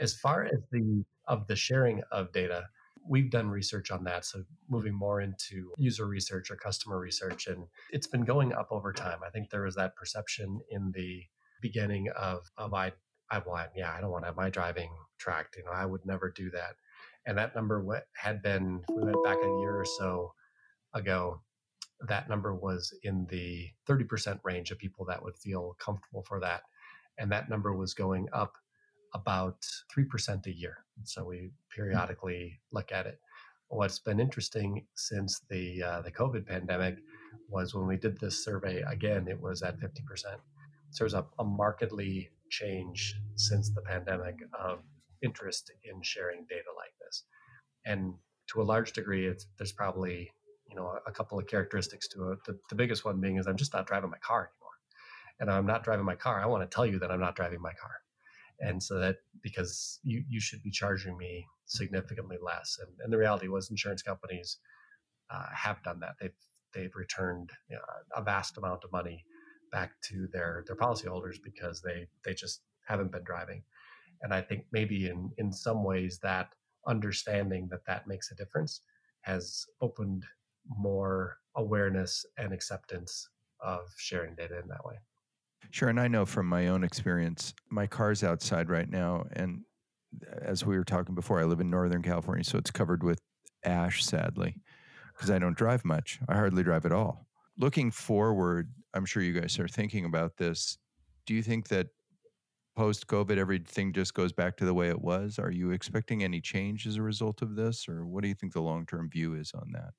[0.00, 2.64] As far as the of the sharing of data,
[3.08, 4.24] we've done research on that.
[4.24, 8.92] So moving more into user research or customer research, and it's been going up over
[8.92, 9.20] time.
[9.26, 11.22] I think there was that perception in the
[11.62, 12.92] beginning of, of I,
[13.30, 15.56] I want, yeah, I don't want to have my driving tracked.
[15.56, 16.74] You know, I would never do that
[17.26, 20.32] and that number had been we went back a year or so
[20.94, 21.40] ago
[22.08, 26.62] that number was in the 30% range of people that would feel comfortable for that
[27.18, 28.54] and that number was going up
[29.14, 29.58] about
[29.96, 31.46] 3% a year so we hmm.
[31.74, 33.18] periodically look at it
[33.68, 36.98] what's been interesting since the uh, the covid pandemic
[37.48, 39.94] was when we did this survey again it was at 50%
[40.90, 44.80] so there's a, a markedly change since the pandemic of
[45.22, 47.24] interest in sharing data like this.
[47.86, 48.14] And
[48.48, 50.30] to a large degree, it's, there's probably
[50.70, 52.38] you know a, couple of characteristics to it.
[52.46, 54.76] The, the biggest one being is I'm just not driving my car anymore,
[55.40, 56.40] and I'm not driving my car.
[56.40, 57.96] I want to tell you that I'm not driving my car,
[58.60, 62.78] and so that because you you should be charging me significantly less.
[62.80, 64.58] And, and the reality was, insurance companies
[65.32, 66.14] uh, have done that.
[66.20, 66.32] They've
[66.74, 67.82] they've returned you know,
[68.14, 69.24] a vast amount of money
[69.72, 73.62] back to their their policyholders because they they just haven't been driving.
[74.22, 76.48] And I think maybe in, in some ways that
[76.86, 78.80] understanding that that makes a difference
[79.22, 80.24] has opened
[80.68, 83.28] more awareness and acceptance
[83.60, 84.94] of sharing data in that way.
[85.70, 85.88] Sure.
[85.88, 89.26] And I know from my own experience, my car's outside right now.
[89.32, 89.62] And
[90.42, 93.20] as we were talking before, I live in Northern California, so it's covered with
[93.64, 94.56] ash, sadly,
[95.14, 96.18] because I don't drive much.
[96.28, 97.28] I hardly drive at all.
[97.58, 100.78] Looking forward, I'm sure you guys are thinking about this.
[101.26, 101.88] Do you think that
[102.74, 105.38] post COVID, everything just goes back to the way it was?
[105.38, 108.52] Are you expecting any change as a result of this, or what do you think
[108.52, 109.90] the long term view is on that?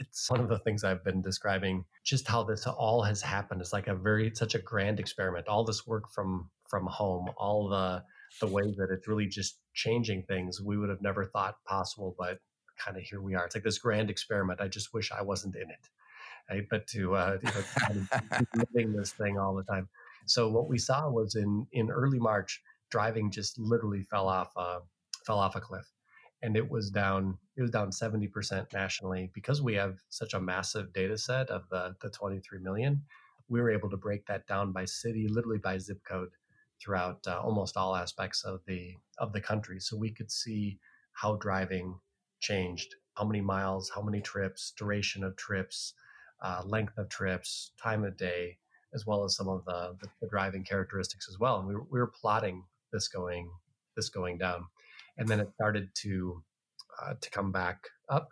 [0.00, 3.60] It's one of the things I've been describing, just how this all has happened.
[3.60, 5.48] It's like a very such a grand experiment.
[5.48, 8.04] All this work from from home, all the
[8.40, 12.38] the way that it's really just changing things we would have never thought possible, but
[12.78, 13.44] kind of here we are.
[13.46, 14.60] It's like this grand experiment.
[14.60, 15.88] I just wish I wasn't in it.
[16.50, 16.66] Right?
[16.70, 18.40] But to uh, you know,
[18.74, 19.88] living this thing all the time
[20.26, 24.80] So what we saw was in in early March, driving just literally fell off a
[25.26, 25.86] fell off a cliff,
[26.42, 30.40] and it was down it was down seventy percent nationally because we have such a
[30.40, 33.02] massive data set of the the twenty three million.
[33.48, 36.30] We were able to break that down by city, literally by zip code,
[36.80, 39.80] throughout uh, almost all aspects of the of the country.
[39.80, 40.78] So we could see
[41.12, 41.98] how driving
[42.40, 45.94] changed, how many miles, how many trips, duration of trips,
[46.42, 48.56] uh, length of trips, time of day,
[48.94, 51.58] as well as some of the, the, the driving characteristics as well.
[51.58, 53.50] And we were, we were plotting this going
[53.96, 54.64] this going down,
[55.20, 56.42] and then it started to
[57.00, 58.30] uh, to come back up,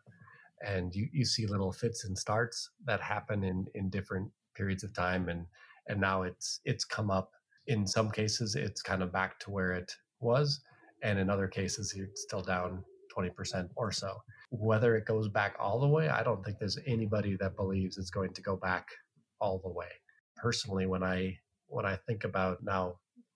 [0.66, 4.92] and you, you see little fits and starts that happen in in different periods of
[4.94, 5.46] time, and
[5.86, 7.30] and now it's it's come up.
[7.68, 10.60] In some cases, it's kind of back to where it was,
[11.02, 12.82] and in other cases, it's still down
[13.16, 14.16] 20% or so.
[14.50, 18.10] Whether it goes back all the way, I don't think there's anybody that believes it's
[18.10, 18.88] going to go back
[19.38, 19.88] all the way.
[20.36, 22.94] Personally, when I when I think about now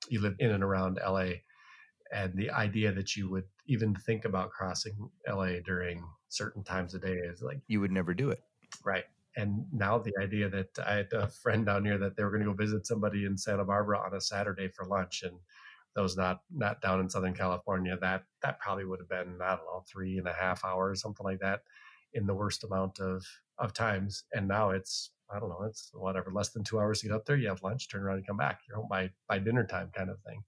[0.08, 1.32] you live in and around LA
[2.12, 7.02] and the idea that you would even think about crossing LA during certain times of
[7.02, 8.40] day is like you would never do it.
[8.84, 9.04] Right.
[9.36, 12.42] And now the idea that I had a friend down here that they were going
[12.42, 15.36] to go visit somebody in Santa Barbara on a Saturday for lunch and
[15.94, 19.64] those not not down in Southern California, that that probably would have been I don't
[19.66, 21.60] know three and a half hours, something like that,
[22.14, 23.24] in the worst amount of
[23.58, 24.24] of times.
[24.32, 27.24] And now it's I don't know, it's whatever less than two hours to get up
[27.26, 27.36] there.
[27.36, 28.60] You have lunch, turn around and come back.
[28.68, 30.42] You're home by by dinner time, kind of thing.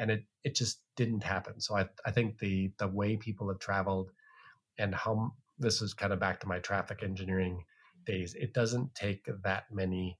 [0.00, 1.60] And it it just didn't happen.
[1.60, 4.10] So I I think the the way people have traveled
[4.78, 7.64] and how this is kind of back to my traffic engineering
[8.06, 8.34] days.
[8.34, 10.18] It doesn't take that many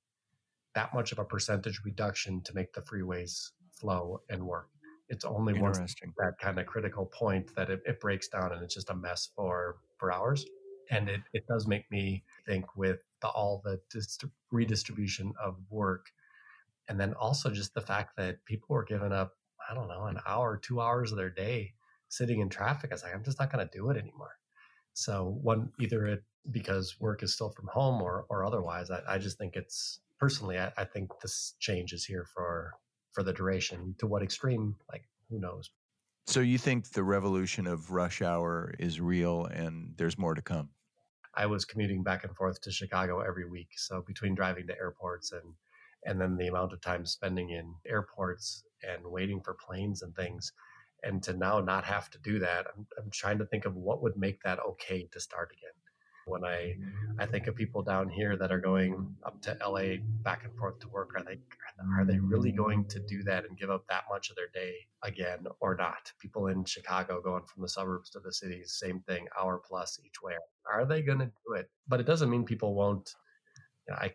[0.74, 4.68] that much of a percentage reduction to make the freeways flow and work.
[5.08, 8.74] It's only once that kind of critical point that it, it breaks down and it's
[8.74, 10.44] just a mess for for hours.
[10.92, 16.06] And it, it does make me think with the, all the dist- redistribution of work,
[16.88, 19.34] and then also just the fact that people were giving up,
[19.70, 21.74] I don't know, an hour, two hours of their day
[22.08, 22.90] sitting in traffic.
[22.90, 24.36] I was like, I'm just not going to do it anymore.
[24.94, 28.90] So one either it because work is still from home or or otherwise.
[28.90, 32.72] I, I just think it's personally, I, I think this change is here for
[33.12, 33.94] for the duration.
[33.98, 35.70] To what extreme, like who knows?
[36.26, 40.70] So you think the revolution of rush hour is real and there's more to come?
[41.34, 43.68] I was commuting back and forth to Chicago every week.
[43.76, 45.54] So between driving to airports and
[46.04, 50.52] and then the amount of time spending in airports and waiting for planes and things,
[51.02, 54.02] and to now not have to do that, I'm, I'm trying to think of what
[54.02, 55.72] would make that okay to start again
[56.30, 56.76] when I
[57.18, 60.78] I think of people down here that are going up to LA back and forth
[60.80, 61.10] to work.
[61.16, 61.38] Are they
[61.96, 64.74] are they really going to do that and give up that much of their day
[65.02, 66.12] again or not?
[66.18, 70.22] People in Chicago going from the suburbs to the cities, same thing, hour plus each
[70.22, 70.34] way.
[70.70, 71.68] Are they going to do it?
[71.88, 73.14] But it doesn't mean people won't.
[73.88, 74.12] You know, I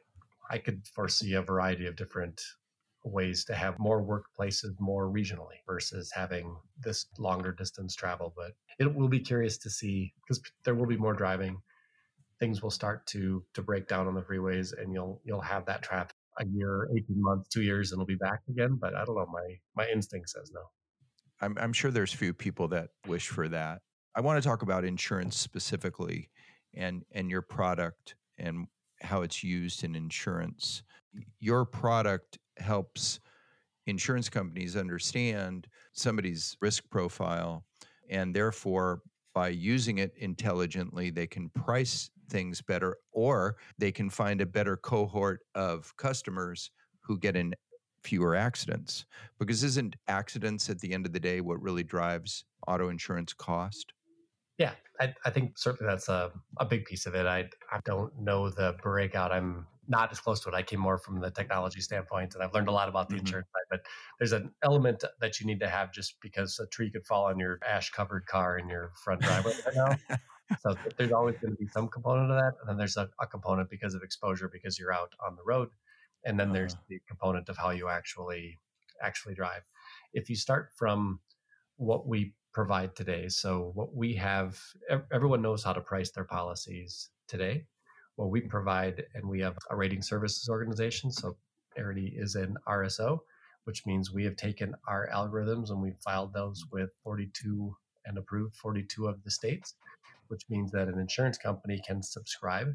[0.49, 2.41] I could foresee a variety of different
[3.03, 8.34] ways to have more workplaces more regionally versus having this longer distance travel.
[8.36, 11.62] But it will be curious to see because there will be more driving
[12.39, 15.81] things will start to to break down on the freeways and you'll you'll have that
[15.81, 19.15] traffic a year 18 months two years and it'll be back again but i don't
[19.15, 20.62] know my my instinct says no
[21.41, 23.81] i'm, I'm sure there's few people that wish for that
[24.15, 26.29] i want to talk about insurance specifically
[26.73, 28.67] and and your product and
[29.01, 30.84] how it's used in insurance
[31.39, 33.19] your product helps
[33.88, 37.63] insurance companies understand somebody's risk profile
[38.10, 39.01] and therefore
[39.34, 44.77] by using it intelligently they can price things better, or they can find a better
[44.77, 47.53] cohort of customers who get in
[48.01, 49.05] fewer accidents.
[49.39, 53.93] Because isn't accidents at the end of the day what really drives auto insurance cost?
[54.58, 57.26] Yeah, I, I think certainly that's a, a big piece of it.
[57.26, 59.32] I, I don't know the breakout.
[59.32, 60.56] I'm not as close to it.
[60.56, 63.26] I came more from the technology standpoint, and I've learned a lot about the mm-hmm.
[63.26, 63.68] insurance side.
[63.70, 63.82] But
[64.20, 67.38] there's an element that you need to have just because a tree could fall on
[67.38, 70.18] your ash covered car in your front driveway right now.
[70.62, 73.28] so there's always going to be some component of that, and then there's a, a,
[73.28, 75.70] component because of exposure because you're out on the road,
[76.24, 76.84] and then uh there's uh-huh.
[76.89, 78.60] the component of how you actually
[79.02, 79.63] actually drive.
[80.13, 81.20] If you start from
[81.78, 84.60] what we provide today, so what we have,
[85.12, 87.65] everyone knows how to price their policies today.
[88.15, 91.12] What we provide, and we have a rating services organization.
[91.12, 91.38] So
[91.78, 93.20] Arity is an RSO,
[93.65, 98.56] which means we have taken our algorithms and we filed those with 42 and approved
[98.56, 99.76] 42 of the states
[100.28, 102.72] which means that an insurance company can subscribe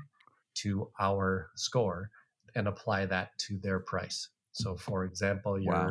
[0.55, 2.11] to our score
[2.55, 4.29] and apply that to their price.
[4.53, 5.91] So, for example, your wow.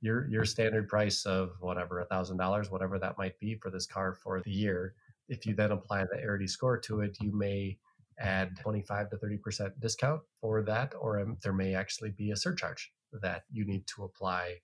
[0.00, 3.86] Your your standard price of whatever a thousand dollars, whatever that might be for this
[3.86, 4.94] car for the year,
[5.28, 7.78] if you then apply the Arity score to it, you may
[8.18, 12.36] add 25 to 30 percent discount for that, or um, there may actually be a
[12.36, 14.56] surcharge that you need to apply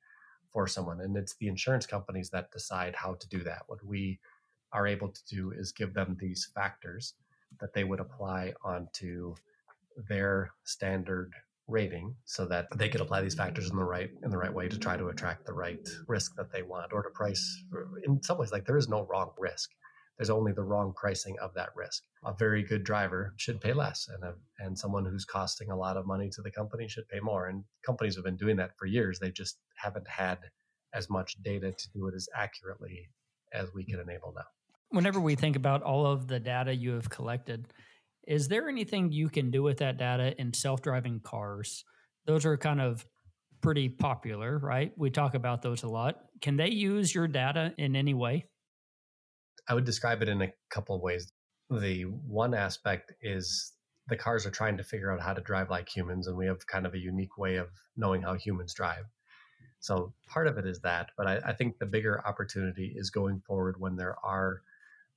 [0.53, 1.01] for someone.
[1.01, 3.63] And it's the insurance companies that decide how to do that.
[3.67, 4.19] What we
[4.73, 7.15] are able to do is give them these factors
[7.61, 9.35] that they would apply onto
[10.09, 11.33] their standard
[11.69, 14.69] rating so that they could apply these factors in the right in the right way
[14.69, 17.65] to try to attract the right risk that they want or to price
[18.05, 19.71] in some ways like there is no wrong risk.
[20.17, 22.05] There's only the wrong pricing of that risk.
[22.25, 25.99] A very good driver should pay less and a, and someone who's costing a lot
[25.99, 28.87] of money to the company should pay more and companies have been doing that for
[28.87, 29.19] years.
[29.19, 30.39] They just haven't had
[30.95, 33.11] as much data to do it as accurately
[33.53, 34.47] as we can enable now.
[34.91, 37.67] Whenever we think about all of the data you have collected
[38.27, 41.85] is there anything you can do with that data in self-driving cars?
[42.27, 43.07] Those are kind of
[43.61, 44.93] pretty popular, right?
[44.97, 46.17] We talk about those a lot.
[46.41, 48.47] Can they use your data in any way?
[49.69, 51.33] I would describe it in a couple of ways.
[51.71, 53.73] The one aspect is
[54.09, 56.67] the cars are trying to figure out how to drive like humans, and we have
[56.67, 59.05] kind of a unique way of knowing how humans drive.
[59.81, 63.41] So part of it is that, but I, I think the bigger opportunity is going
[63.41, 64.63] forward when there are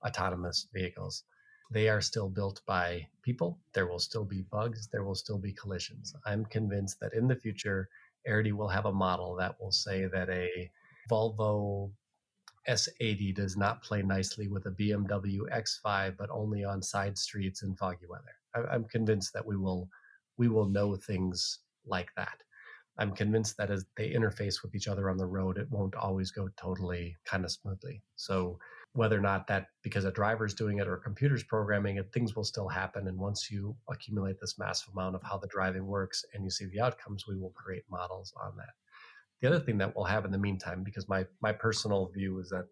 [0.05, 1.23] autonomous vehicles
[1.69, 3.59] they are still built by people.
[3.73, 4.87] There will still be bugs.
[4.87, 6.15] There will still be collisions.
[6.25, 7.89] I'm convinced that in the future,
[8.27, 10.71] Arity will have a model that will say that a
[11.09, 11.91] Volvo
[12.67, 17.75] S80 does not play nicely with a BMW X5, but only on side streets in
[17.75, 18.67] foggy weather.
[18.71, 19.89] I'm convinced that we will
[20.37, 22.41] we will know things like that.
[22.97, 26.31] I'm convinced that as they interface with each other on the road, it won't always
[26.31, 28.01] go totally kind of smoothly.
[28.15, 28.59] So
[28.93, 32.35] whether or not that because a driver's doing it or a computer's programming it, things
[32.35, 33.07] will still happen.
[33.07, 36.65] And once you accumulate this massive amount of how the driving works and you see
[36.65, 38.73] the outcomes, we will create models on that.
[39.41, 42.49] The other thing that we'll have in the meantime, because my my personal view is
[42.49, 42.65] that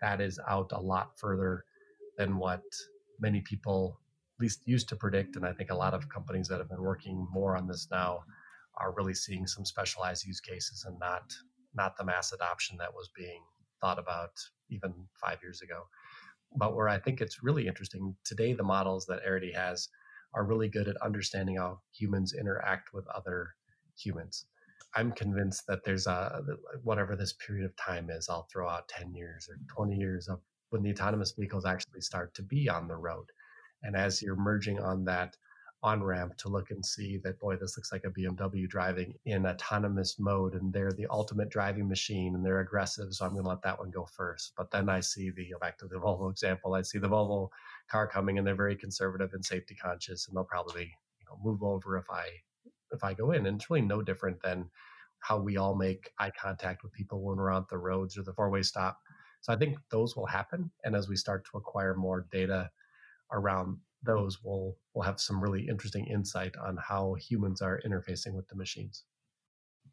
[0.00, 1.64] that is out a lot further
[2.18, 2.62] than what
[3.18, 3.98] many people
[4.36, 5.36] at least used to predict.
[5.36, 8.20] And I think a lot of companies that have been working more on this now
[8.76, 11.32] are really seeing some specialized use cases and not
[11.74, 13.42] not the mass adoption that was being
[13.84, 14.30] thought about
[14.70, 15.82] even five years ago.
[16.56, 19.88] But where I think it's really interesting today, the models that Arity has
[20.34, 23.50] are really good at understanding how humans interact with other
[23.98, 24.46] humans.
[24.96, 26.40] I'm convinced that there's a
[26.82, 30.40] whatever this period of time is, I'll throw out 10 years or 20 years of
[30.70, 33.26] when the autonomous vehicles actually start to be on the road.
[33.82, 35.36] And as you're merging on that
[35.84, 39.44] on ramp to look and see that boy this looks like a bmw driving in
[39.44, 43.48] autonomous mode and they're the ultimate driving machine and they're aggressive so i'm going to
[43.50, 44.54] let that one go first.
[44.56, 47.50] But then i see the back to the volvo example i see the volvo
[47.90, 51.62] car coming and they're very conservative and safety conscious and they'll probably you know, move
[51.62, 52.24] over if i
[52.90, 53.44] if i go in.
[53.46, 54.70] And it's really no different than
[55.18, 58.32] how we all make eye contact with people when we're on the roads or the
[58.32, 58.98] four-way stop.
[59.42, 62.70] So i think those will happen and as we start to acquire more data
[63.32, 68.48] around those will will have some really interesting insight on how humans are interfacing with
[68.48, 69.04] the machines.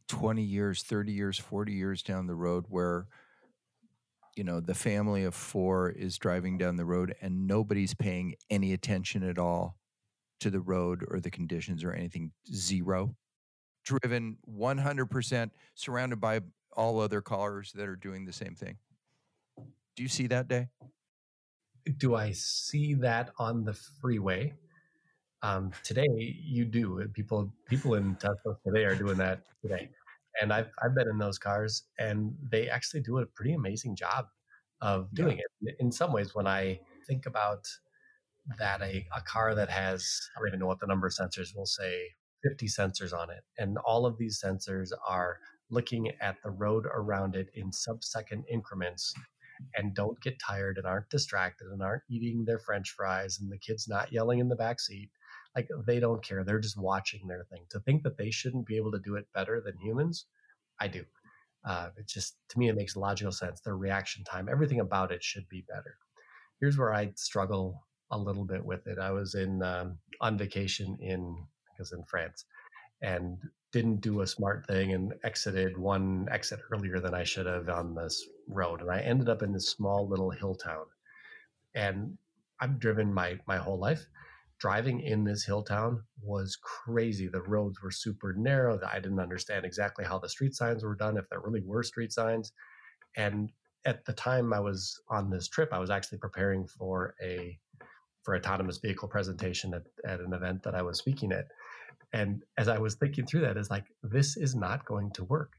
[0.07, 3.07] 20 years 30 years 40 years down the road where
[4.35, 8.73] you know the family of four is driving down the road and nobody's paying any
[8.73, 9.77] attention at all
[10.41, 13.15] to the road or the conditions or anything zero.
[13.83, 16.41] Driven 100% surrounded by
[16.73, 18.77] all other cars that are doing the same thing.
[19.95, 20.67] Do you see that day
[21.97, 24.53] do I see that on the freeway?
[25.43, 27.07] Um, today, you do.
[27.13, 29.89] People people in Tesla today are doing that today,
[30.39, 34.25] and I've I've been in those cars, and they actually do a pretty amazing job
[34.81, 35.71] of doing yeah.
[35.71, 35.75] it.
[35.79, 37.67] In some ways, when I think about
[38.59, 41.55] that, a, a car that has I don't even know what the number of sensors.
[41.55, 42.09] We'll say
[42.43, 45.39] 50 sensors on it, and all of these sensors are
[45.71, 49.13] looking at the road around it in sub-second increments
[49.75, 53.57] and don't get tired and aren't distracted and aren't eating their french fries and the
[53.57, 55.09] kids not yelling in the back seat.
[55.55, 56.43] Like they don't care.
[56.43, 57.65] They're just watching their thing.
[57.71, 60.25] To think that they shouldn't be able to do it better than humans
[60.79, 61.03] i do.
[61.65, 63.61] Uh, it just to me it makes logical sense.
[63.61, 65.97] Their reaction time everything about it should be better.
[66.59, 68.99] Here's where i struggle a little bit with it.
[68.99, 71.35] I was in um, on vacation in
[71.71, 72.45] because in france
[73.01, 73.37] and
[73.71, 77.95] didn't do a smart thing and exited one exit earlier than I should have on
[77.95, 78.81] this road.
[78.81, 80.85] And I ended up in this small little hill town.
[81.73, 82.17] And
[82.59, 84.05] I've driven my my whole life.
[84.59, 87.27] Driving in this hill town was crazy.
[87.27, 88.79] The roads were super narrow.
[88.85, 92.13] I didn't understand exactly how the street signs were done, if there really were street
[92.13, 92.51] signs.
[93.17, 93.49] And
[93.85, 97.57] at the time I was on this trip, I was actually preparing for a
[98.23, 101.47] for autonomous vehicle presentation at, at an event that I was speaking at.
[102.13, 105.53] And as I was thinking through that, is like, this is not going to work.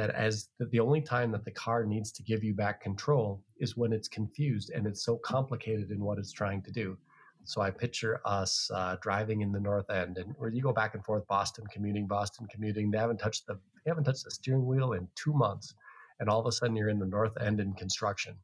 [0.00, 3.76] That as the only time that the car needs to give you back control is
[3.76, 6.96] when it's confused and it's so complicated in what it's trying to do.
[7.44, 10.94] So I picture us uh, driving in the North End, and where you go back
[10.94, 12.90] and forth, Boston commuting, Boston commuting.
[12.90, 15.74] They haven't touched the they haven't touched the steering wheel in two months,
[16.18, 18.34] and all of a sudden you're in the North End in construction,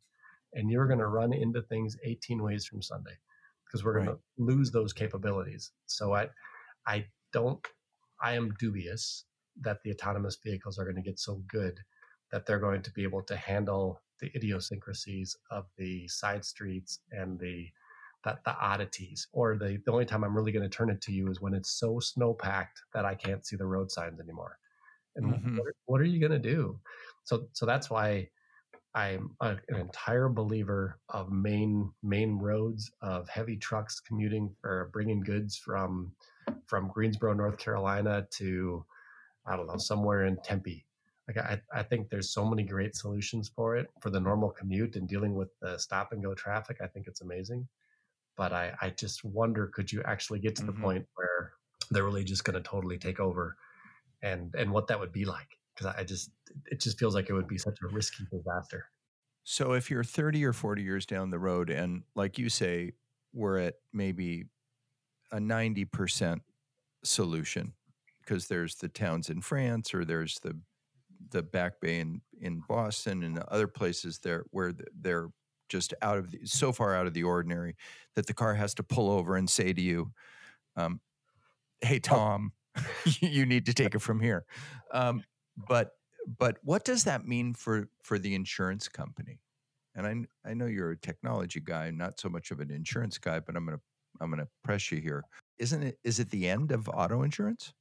[0.52, 3.16] and you're going to run into things 18 ways from Sunday,
[3.64, 4.18] because we're going right.
[4.36, 5.72] to lose those capabilities.
[5.86, 6.28] So I,
[6.86, 7.66] I don't,
[8.22, 9.24] I am dubious
[9.62, 11.80] that the autonomous vehicles are going to get so good
[12.32, 17.38] that they're going to be able to handle the idiosyncrasies of the side streets and
[17.38, 17.68] the
[18.24, 19.28] the, the oddities.
[19.32, 21.54] Or the, the only time i'm really going to turn it to you is when
[21.54, 24.58] it's so snow packed that i can't see the road signs anymore.
[25.14, 25.56] And mm-hmm.
[25.56, 26.78] what, what, are you going to do?
[27.24, 28.28] So so that's why
[28.94, 35.20] i'm a, an entire believer of main main roads of heavy trucks commuting or bringing
[35.20, 36.12] goods from
[36.66, 38.84] from greensboro north carolina to
[39.46, 40.86] i don't know somewhere in tempe
[41.28, 44.94] like I, I think there's so many great solutions for it for the normal commute
[44.96, 46.78] and dealing with the stop and go traffic.
[46.80, 47.66] I think it's amazing.
[48.36, 50.82] But I, I just wonder could you actually get to the mm-hmm.
[50.82, 51.52] point where
[51.90, 53.56] they're really just going to totally take over
[54.22, 56.30] and and what that would be like because I just
[56.66, 58.86] it just feels like it would be such a risky disaster.
[59.42, 62.92] So if you're 30 or 40 years down the road and like you say
[63.32, 64.44] we're at maybe
[65.30, 66.40] a 90%
[67.04, 67.72] solution
[68.26, 70.58] because there's the towns in France or there's the
[71.30, 75.28] the Back Bay in in Boston and other places there where they're
[75.68, 77.76] just out of the, so far out of the ordinary
[78.14, 80.12] that the car has to pull over and say to you,
[80.76, 81.00] um,
[81.80, 82.00] "Hey oh.
[82.00, 82.52] Tom,
[83.20, 84.44] you need to take it from here."
[84.92, 85.24] Um,
[85.68, 85.92] but
[86.38, 89.40] but what does that mean for for the insurance company?
[89.94, 93.40] And I I know you're a technology guy, not so much of an insurance guy,
[93.40, 93.80] but I'm gonna
[94.20, 95.24] I'm gonna press you here.
[95.58, 95.98] Isn't it?
[96.04, 97.72] Is it the end of auto insurance?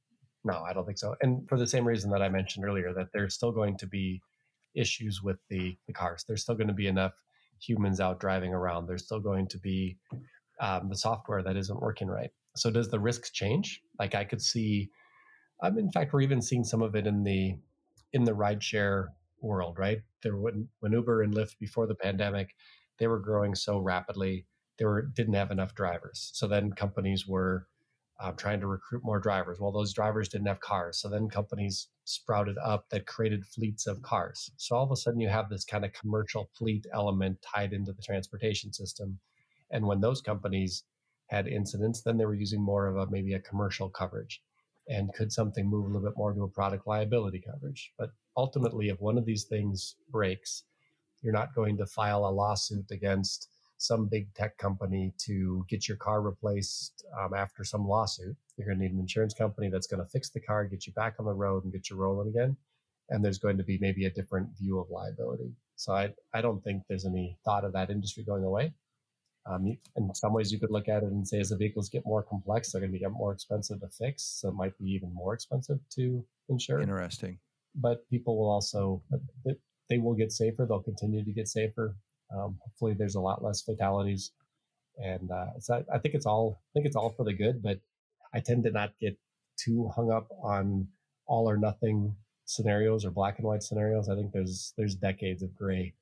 [0.46, 1.16] No, I don't think so.
[1.20, 4.22] And for the same reason that I mentioned earlier, that there's still going to be
[4.76, 6.24] issues with the, the cars.
[6.26, 7.14] There's still going to be enough
[7.60, 8.86] humans out driving around.
[8.86, 9.98] There's still going to be
[10.60, 12.30] um, the software that isn't working right.
[12.54, 13.80] So does the risks change?
[13.98, 14.90] Like I could see,
[15.62, 17.56] um, in fact, we're even seeing some of it in the
[18.12, 19.08] in the rideshare
[19.40, 20.00] world, right?
[20.22, 22.54] There when when Uber and Lyft before the pandemic,
[22.98, 24.46] they were growing so rapidly,
[24.78, 26.30] they were didn't have enough drivers.
[26.34, 27.66] So then companies were
[28.18, 29.58] uh, trying to recruit more drivers.
[29.60, 30.98] Well, those drivers didn't have cars.
[30.98, 34.50] So then companies sprouted up that created fleets of cars.
[34.56, 37.92] So all of a sudden you have this kind of commercial fleet element tied into
[37.92, 39.18] the transportation system.
[39.70, 40.84] And when those companies
[41.26, 44.40] had incidents, then they were using more of a maybe a commercial coverage.
[44.88, 47.92] And could something move a little bit more to a product liability coverage?
[47.98, 50.62] But ultimately, if one of these things breaks,
[51.22, 53.48] you're not going to file a lawsuit against
[53.78, 58.36] some big tech company to get your car replaced um, after some lawsuit.
[58.56, 60.92] You're going to need an insurance company that's going to fix the car, get you
[60.94, 62.56] back on the road, and get you rolling again.
[63.10, 65.52] And there's going to be maybe a different view of liability.
[65.76, 68.72] So I, I don't think there's any thought of that industry going away.
[69.48, 71.88] Um, you, in some ways, you could look at it and say as the vehicles
[71.88, 74.24] get more complex, they're going to get more expensive to fix.
[74.24, 76.80] So it might be even more expensive to insure.
[76.80, 77.38] Interesting.
[77.76, 79.02] But people will also,
[79.88, 80.66] they will get safer.
[80.66, 81.94] They'll continue to get safer.
[82.34, 84.32] Um, hopefully, there's a lot less fatalities,
[84.98, 87.62] and uh, so I, I think it's all I think it's all for the good.
[87.62, 87.80] But
[88.34, 89.18] I tend to not get
[89.56, 90.88] too hung up on
[91.26, 92.14] all or nothing
[92.44, 94.08] scenarios or black and white scenarios.
[94.08, 95.94] I think there's there's decades of gray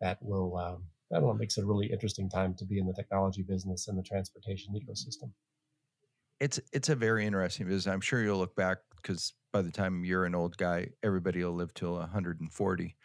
[0.00, 2.92] that will um, don't know makes it a really interesting time to be in the
[2.92, 5.30] technology business and the transportation ecosystem.
[6.40, 7.92] It's it's a very interesting business.
[7.92, 11.52] I'm sure you'll look back because by the time you're an old guy, everybody will
[11.52, 12.96] live till 140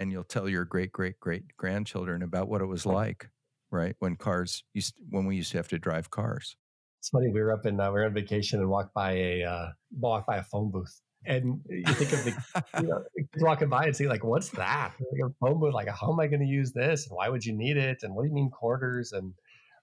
[0.00, 3.28] and you'll tell your great great great grandchildren about what it was like
[3.70, 6.56] right when cars used when we used to have to drive cars.
[6.98, 9.44] It's funny we were up in uh, we were on vacation and walked by a
[9.44, 13.04] uh, walked by a phone booth and you think of the you know
[13.38, 14.94] walking by and see like what's that?
[15.12, 17.06] Like a phone booth like how am i going to use this?
[17.06, 17.98] And why would you need it?
[18.02, 19.12] And what do you mean quarters?
[19.12, 19.34] and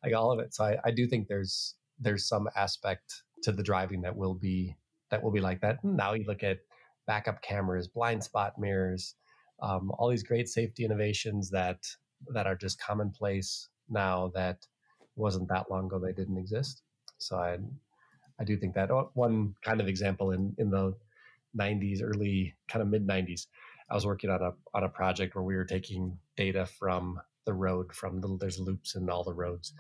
[0.04, 0.54] like all of it.
[0.54, 4.76] So I, I do think there's there's some aspect to the driving that will be
[5.10, 5.84] that will be like that.
[5.84, 6.58] Now you look at
[7.06, 9.16] backup cameras blind spot mirrors
[9.62, 11.86] um, all these great safety innovations that
[12.34, 14.66] that are just commonplace now that
[15.16, 16.84] wasn't that long ago they didn't exist.
[17.18, 17.58] So I
[18.40, 20.96] I do think that one kind of example in in the
[21.58, 23.48] 90s, early kind of mid 90s,
[23.90, 27.54] I was working on a on a project where we were taking data from the
[27.54, 29.74] road from the there's loops in all the roads,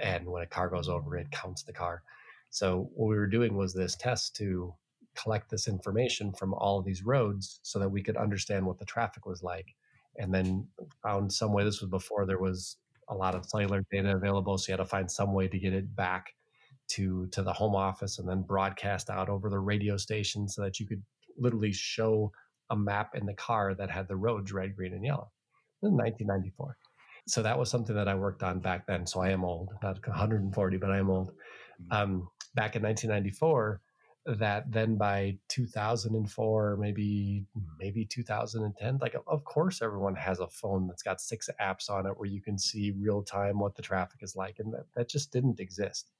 [0.00, 2.02] and when a car goes over, it counts the car.
[2.50, 4.74] So what we were doing was this test to
[5.16, 8.84] collect this information from all of these roads so that we could understand what the
[8.84, 9.74] traffic was like.
[10.16, 10.66] And then
[11.02, 12.76] found some way, this was before there was
[13.08, 14.58] a lot of cellular data available.
[14.58, 16.34] So you had to find some way to get it back
[16.88, 20.80] to, to the home office and then broadcast out over the radio station so that
[20.80, 21.02] you could
[21.38, 22.32] literally show
[22.70, 25.30] a map in the car that had the roads red, green, and yellow.
[25.82, 26.76] In 1994.
[27.26, 29.06] so that was something that I worked on back then.
[29.06, 31.30] So I am old, not 140, but I am old.
[31.82, 31.92] Mm-hmm.
[31.92, 33.80] Um, back in 1994,
[34.26, 37.46] that then by 2004 maybe
[37.78, 42.12] maybe 2010 like of course everyone has a phone that's got six apps on it
[42.18, 45.32] where you can see real time what the traffic is like and that, that just
[45.32, 46.10] didn't exist.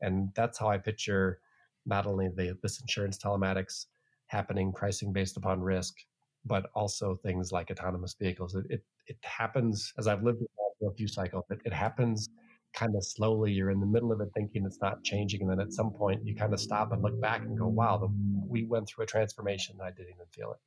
[0.00, 1.40] And that's how i picture
[1.84, 3.86] not only the, this insurance telematics
[4.26, 5.96] happening pricing based upon risk
[6.44, 8.54] but also things like autonomous vehicles.
[8.54, 10.42] It, it, it happens as i've lived
[10.86, 12.28] a few cycles it, it happens
[12.74, 15.60] kind of slowly you're in the middle of it thinking it's not changing and then
[15.60, 18.08] at some point you kind of stop and look back and go wow the,
[18.46, 20.58] we went through a transformation and i didn't even feel it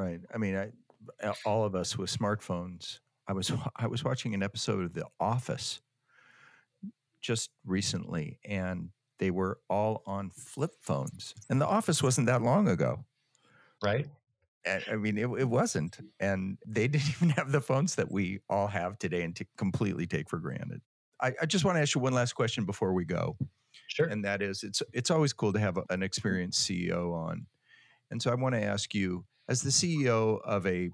[0.00, 4.42] right i mean I, all of us with smartphones i was i was watching an
[4.42, 5.80] episode of the office
[7.20, 12.68] just recently and they were all on flip phones and the office wasn't that long
[12.68, 13.04] ago
[13.82, 14.08] right
[14.66, 15.98] I mean, it, it wasn't.
[16.20, 20.06] And they didn't even have the phones that we all have today and to completely
[20.06, 20.82] take for granted.
[21.20, 23.36] I, I just want to ask you one last question before we go.
[23.88, 24.06] Sure.
[24.06, 27.46] And that is, it's it's always cool to have an experienced CEO on,
[28.10, 30.90] and so I want to ask you, as the CEO of a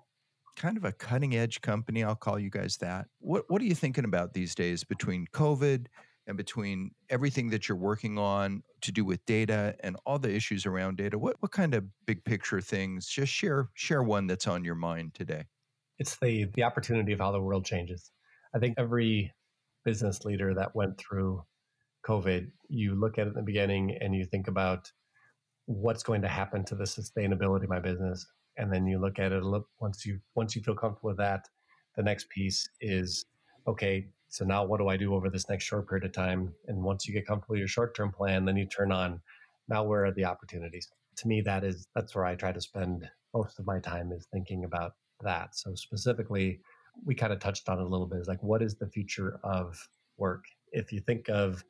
[0.57, 3.07] kind of a cutting edge company, I'll call you guys that.
[3.19, 5.87] What what are you thinking about these days between COVID
[6.27, 10.67] and between everything that you're working on to do with data and all the issues
[10.67, 11.19] around data?
[11.19, 13.07] What what kind of big picture things?
[13.07, 15.45] Just share share one that's on your mind today.
[15.99, 18.11] It's the the opportunity of how the world changes.
[18.55, 19.33] I think every
[19.85, 21.43] business leader that went through
[22.07, 24.91] COVID, you look at it in the beginning and you think about
[25.67, 28.27] what's going to happen to the sustainability of my business,
[28.59, 29.43] and then you look at it.
[29.43, 31.49] Look once you once you feel comfortable with that,
[31.97, 33.25] the next piece is
[33.67, 34.09] okay.
[34.29, 36.53] So now what do I do over this next short period of time?
[36.67, 39.21] And once you get comfortable with your short term plan, then you turn on.
[39.69, 40.89] Now where are the opportunities?
[41.19, 44.27] To me, that is that's where I try to spend most of my time is
[44.33, 45.57] thinking about that.
[45.57, 46.61] So specifically,
[47.05, 49.41] we kind of touched on it a little bit is like what is the future
[49.43, 49.77] of
[50.17, 50.45] work?
[50.73, 51.65] If you think of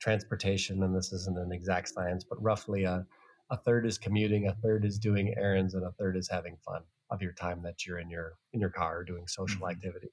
[0.00, 3.04] transportation and this isn't an exact science but roughly a,
[3.50, 6.82] a third is commuting a third is doing errands and a third is having fun
[7.10, 9.70] of your time that you're in your in your car doing social mm-hmm.
[9.70, 10.10] activities.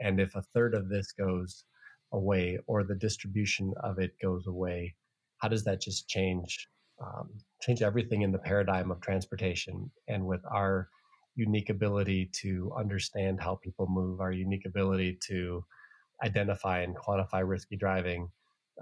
[0.00, 1.64] And if a third of this goes
[2.12, 4.94] away or the distribution of it goes away
[5.44, 6.68] how does that just change
[7.02, 7.28] um,
[7.60, 9.90] change everything in the paradigm of transportation?
[10.08, 10.88] And with our
[11.36, 15.64] unique ability to understand how people move, our unique ability to
[16.22, 18.30] identify and quantify risky driving.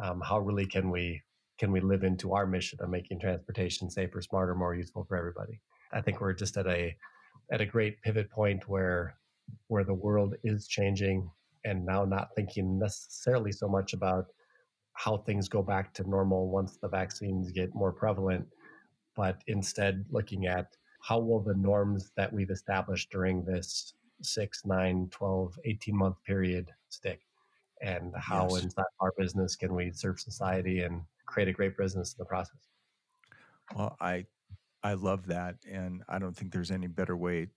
[0.02, 1.22] Um, how really can we
[1.58, 5.60] can we live into our mission of making transportation safer, smarter, more useful for everybody?
[5.92, 6.96] I think we're just at a
[7.50, 9.16] at a great pivot point where
[9.68, 11.30] where the world is changing
[11.64, 14.26] and now not thinking necessarily so much about
[14.94, 18.46] how things go back to normal once the vaccines get more prevalent,
[19.16, 20.66] but instead looking at
[21.02, 26.70] how will the norms that we've established during this 6 9 12 18 month period
[26.88, 27.20] stick
[27.82, 28.62] and how yes.
[28.62, 32.68] inside our business can we serve society and create a great business in the process
[33.74, 34.24] well i
[34.82, 37.48] i love that and i don't think there's any better way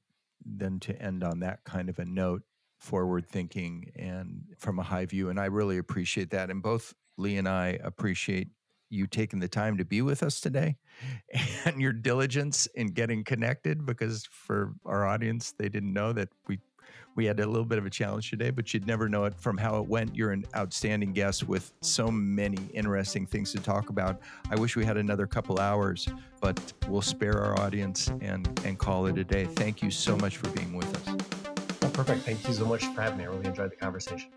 [0.58, 2.42] than to end on that kind of a note
[2.80, 7.38] forward thinking and from a high view and i really appreciate that and both lee
[7.38, 8.50] and i appreciate
[8.96, 10.78] you taking the time to be with us today
[11.66, 13.86] and your diligence in getting connected?
[13.86, 16.60] Because for our audience they didn't know that we
[17.16, 19.58] we had a little bit of a challenge today but you'd never know it from
[19.58, 20.16] how it went.
[20.16, 24.20] You're an outstanding guest with so many interesting things to talk about.
[24.50, 26.08] I wish we had another couple hours
[26.42, 29.46] but we'll spare our audience and and call it a day.
[29.46, 31.26] Thank you so much for being with us.
[31.82, 32.24] Oh, perfect.
[32.24, 33.24] Thank you so much for having me.
[33.26, 34.30] I really enjoyed the conversation.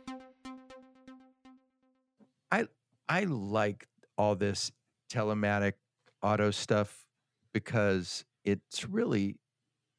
[2.50, 2.66] I
[3.08, 3.86] i like
[4.18, 4.70] all this
[5.10, 5.74] telematic
[6.22, 7.06] auto stuff
[7.54, 9.36] because it's really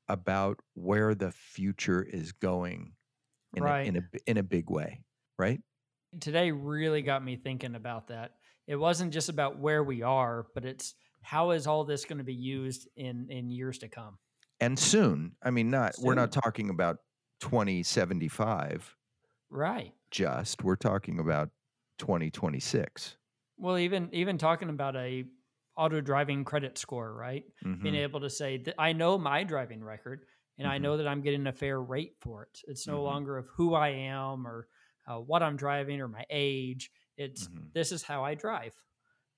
[0.07, 2.93] about where the future is going
[3.55, 3.81] in, right.
[3.81, 5.01] a, in a in a big way,
[5.37, 5.61] right?
[6.19, 8.33] Today really got me thinking about that.
[8.67, 12.23] It wasn't just about where we are, but it's how is all this going to
[12.23, 14.17] be used in in years to come?
[14.59, 15.33] And soon.
[15.41, 16.05] I mean, not soon.
[16.05, 16.97] we're not talking about
[17.41, 18.95] 2075.
[19.49, 19.93] Right.
[20.11, 21.49] Just we're talking about
[21.99, 23.15] 2026.
[23.59, 25.25] Well, even even talking about a
[25.75, 27.43] auto driving credit score, right?
[27.65, 27.83] Mm-hmm.
[27.83, 30.25] Being able to say that I know my driving record
[30.57, 30.73] and mm-hmm.
[30.73, 32.59] I know that I'm getting a fair rate for it.
[32.67, 33.03] It's no mm-hmm.
[33.03, 34.67] longer of who I am or
[35.07, 36.91] uh, what I'm driving or my age.
[37.17, 37.67] It's mm-hmm.
[37.73, 38.73] this is how I drive.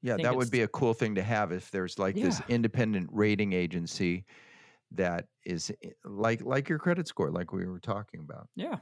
[0.04, 2.26] Yeah, that would be a cool thing to have if there's like yeah.
[2.26, 4.26] this independent rating agency
[4.94, 8.48] that is eh, like like your credit score, like we were talking about.
[8.56, 8.78] Yeah,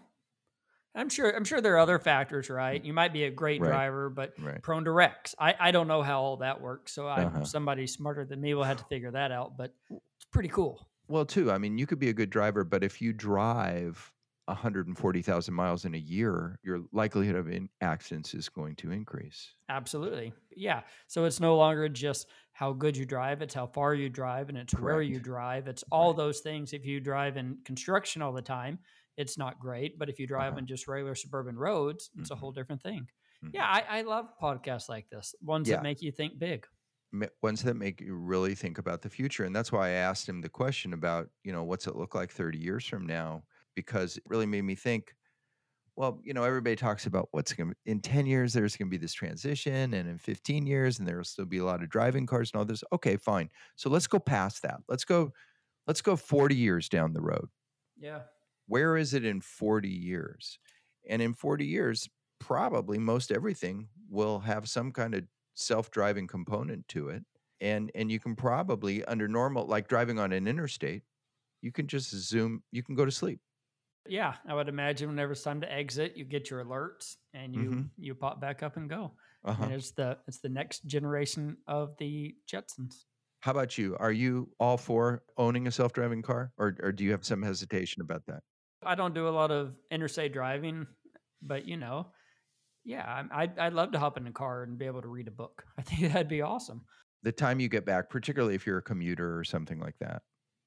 [0.96, 1.36] I'm sure.
[1.36, 2.84] I'm sure there are other factors, right?
[2.84, 3.70] You might be a great right.
[3.70, 4.62] driver, but right.
[4.62, 5.36] prone to wrecks.
[5.40, 7.44] I, I don't know how all that works, so I, uh-huh.
[7.44, 9.58] somebody smarter than me will have to figure that out.
[9.58, 10.88] But it's pretty cool.
[11.08, 11.52] Well, too.
[11.52, 14.14] I mean, you could be a good driver, but if you drive
[14.50, 19.54] 140,000 miles in a year, your likelihood of in accidents is going to increase.
[19.70, 20.34] Absolutely.
[20.56, 20.82] Yeah.
[21.08, 24.58] So it's no longer just how good you drive, it's how far you drive and
[24.58, 24.84] it's Correct.
[24.84, 25.68] where you drive.
[25.68, 26.18] It's all right.
[26.18, 26.74] those things.
[26.74, 28.80] If you drive in construction all the time,
[29.20, 29.99] it's not great.
[29.99, 30.61] But if you drive uh-huh.
[30.61, 32.38] on just regular suburban roads, it's mm-hmm.
[32.38, 33.05] a whole different thing.
[33.43, 33.49] Mm-hmm.
[33.53, 35.76] Yeah, I, I, love podcasts like this, ones yeah.
[35.76, 36.65] that make you think big.
[37.41, 39.43] Ones that make you really think about the future.
[39.43, 42.32] And that's why I asked him the question about, you know, what's it look like
[42.32, 43.43] 30 years from now?
[43.76, 45.15] Because it really made me think,
[45.95, 48.91] well, you know, everybody talks about what's going to in 10 years, there's going to
[48.91, 52.26] be this transition, and in 15 years, and there'll still be a lot of driving
[52.26, 52.84] cars and all this.
[52.93, 53.49] Okay, fine.
[53.76, 54.78] So let's go past that.
[54.88, 55.34] Let's go,
[55.88, 57.49] let's go 40 years down the road.
[57.97, 58.20] Yeah.
[58.70, 60.57] Where is it in 40 years?
[61.09, 62.07] And in 40 years,
[62.39, 65.24] probably most everything will have some kind of
[65.55, 67.24] self-driving component to it
[67.61, 71.03] and and you can probably under normal like driving on an interstate
[71.61, 73.39] you can just zoom you can go to sleep
[74.07, 77.70] yeah i would imagine whenever it's time to exit you get your alerts and you
[77.70, 77.82] mm-hmm.
[77.97, 79.11] you pop back up and go
[79.43, 79.63] uh-huh.
[79.63, 83.03] and it's the it's the next generation of the jetsons
[83.41, 87.11] how about you are you all for owning a self-driving car or, or do you
[87.11, 88.41] have some hesitation about that
[88.84, 90.88] i don't do a lot of interstate driving
[91.42, 92.08] but you know
[92.86, 95.32] yeah, I'd, I'd love to hop in a car and be able to read a
[95.32, 95.64] book.
[95.78, 96.82] I think that'd be awesome.
[97.24, 100.22] The time you get back, particularly if you're a commuter or something like that.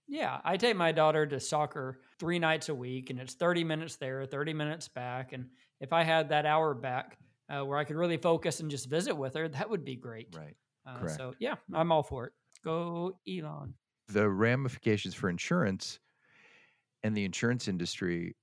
[0.06, 3.96] Yeah, I take my daughter to soccer three nights a week, and it's 30 minutes
[3.96, 5.32] there, 30 minutes back.
[5.32, 5.46] And
[5.80, 7.16] if I had that hour back
[7.48, 10.28] uh, where I could really focus and just visit with her, that would be great.
[10.36, 10.54] Right.
[10.86, 11.16] Uh, Correct.
[11.16, 12.32] So, yeah, I'm all for it.
[12.64, 13.74] Go, Elon.
[14.08, 15.98] The ramifications for insurance
[17.02, 18.36] and the insurance industry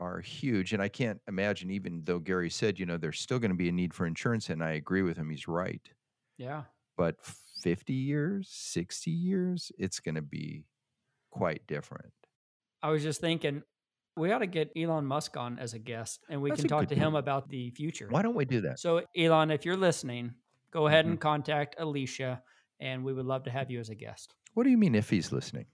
[0.00, 0.72] are huge.
[0.72, 3.68] And I can't imagine, even though Gary said, you know, there's still going to be
[3.68, 4.48] a need for insurance.
[4.48, 5.30] And I agree with him.
[5.30, 5.82] He's right.
[6.38, 6.64] Yeah.
[6.96, 7.16] But
[7.62, 10.64] 50 years, 60 years, it's going to be
[11.30, 12.12] quite different.
[12.82, 13.62] I was just thinking,
[14.16, 16.88] we ought to get Elon Musk on as a guest and we That's can talk
[16.88, 18.08] to him about the future.
[18.10, 18.80] Why don't we do that?
[18.80, 20.34] So, Elon, if you're listening,
[20.72, 21.12] go ahead mm-hmm.
[21.12, 22.42] and contact Alicia
[22.80, 24.34] and we would love to have you as a guest.
[24.54, 25.66] What do you mean if he's listening?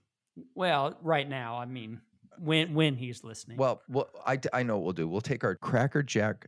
[0.55, 2.01] Well, right now, I mean,
[2.39, 3.57] when when he's listening.
[3.57, 5.07] Well, well, I I know what we'll do.
[5.07, 6.47] We'll take our Cracker Jack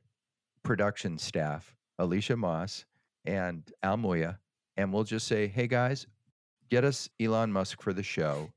[0.64, 2.86] production staff, Alicia Moss
[3.26, 4.40] and Al Moya,
[4.78, 6.08] and we'll just say, "Hey guys,
[6.70, 8.52] get us Elon Musk for the show."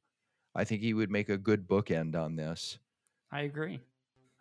[0.55, 2.79] I think he would make a good bookend on this.
[3.31, 3.81] I agree.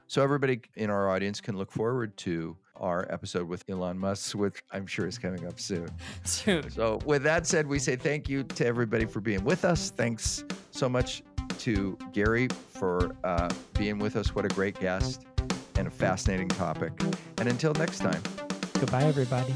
[0.08, 4.64] So everybody in our audience can look forward to our episode with Elon Musk, which
[4.72, 5.88] I'm sure is coming up soon.
[6.26, 6.70] Soon.
[6.72, 9.92] So with that said, we say thank you to everybody for being with us.
[9.92, 11.24] Thanks so much
[11.60, 14.36] to Gary for uh, being with us.
[14.36, 15.26] What a great guest
[15.76, 16.92] and a fascinating topic.
[17.38, 18.22] And until next time.
[18.74, 19.56] Goodbye, everybody.